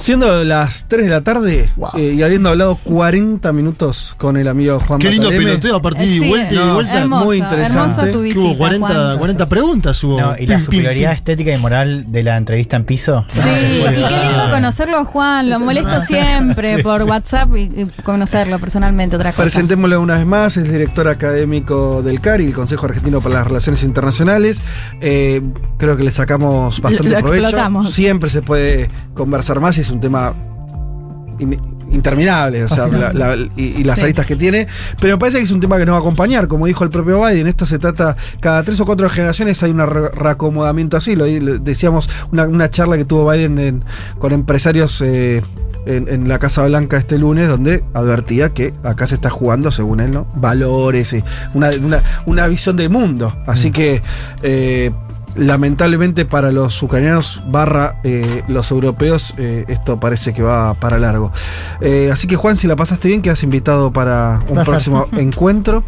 [0.00, 1.90] Siendo las 3 de la tarde Wow.
[1.98, 5.82] eh, y habiendo hablado 40 minutos con el amigo Juan Qué lindo Bataleme, peloteo a
[5.82, 6.98] partir Eh, sí, vuelta y vuelta.
[7.00, 8.10] hermoso, muy interesante.
[8.10, 9.18] tu visita, hubo 40, Juan.
[9.18, 10.18] 40 preguntas hubo.
[10.18, 11.16] No, y la Pim, superioridad pim.
[11.16, 13.26] estética y moral de la entrevista en piso.
[13.28, 18.58] Sí, y qué lindo conocerlo a Juan, lo molesto siempre por WhatsApp y, y conocerlo
[18.58, 19.42] personalmente, otra cosa.
[19.42, 23.82] Presentémoslo una vez más, es director académico del CARI, el Consejo Argentino para las Relaciones
[23.82, 24.62] Internacionales.
[25.02, 25.42] Eh,
[25.76, 27.44] creo que le sacamos bastante Lo- lo provecho.
[27.44, 27.92] explotamos.
[27.92, 30.32] Siempre se puede conversar más y es un tema
[31.40, 31.60] in-
[31.90, 33.18] interminable, o sea, Fascinante.
[33.18, 34.04] la- la- y, y las Sí.
[34.04, 34.68] aristas que tiene.
[35.00, 36.90] Pero me parece que es un tema que nos va a acompañar, como dijo el
[36.90, 37.46] propio Biden.
[37.48, 41.16] Esto se trata, cada tres o cuatro generaciones hay un re- reacomodamiento así.
[41.16, 43.84] Lo decíamos, una, una charla que tuvo Biden en-
[44.18, 45.00] con empresarios.
[45.04, 45.42] eh,
[45.86, 50.00] en, en la Casa Blanca este lunes, donde advertía que acá se está jugando, según
[50.00, 50.26] él, ¿no?
[50.34, 51.24] Valores y
[51.54, 53.34] una, una, una visión del mundo.
[53.46, 54.02] Así que
[54.42, 54.90] eh,
[55.36, 61.32] lamentablemente para los ucranianos barra eh, los europeos, eh, esto parece que va para largo.
[61.80, 65.84] Eh, así que Juan, si la pasaste bien, quedas invitado para un próximo encuentro.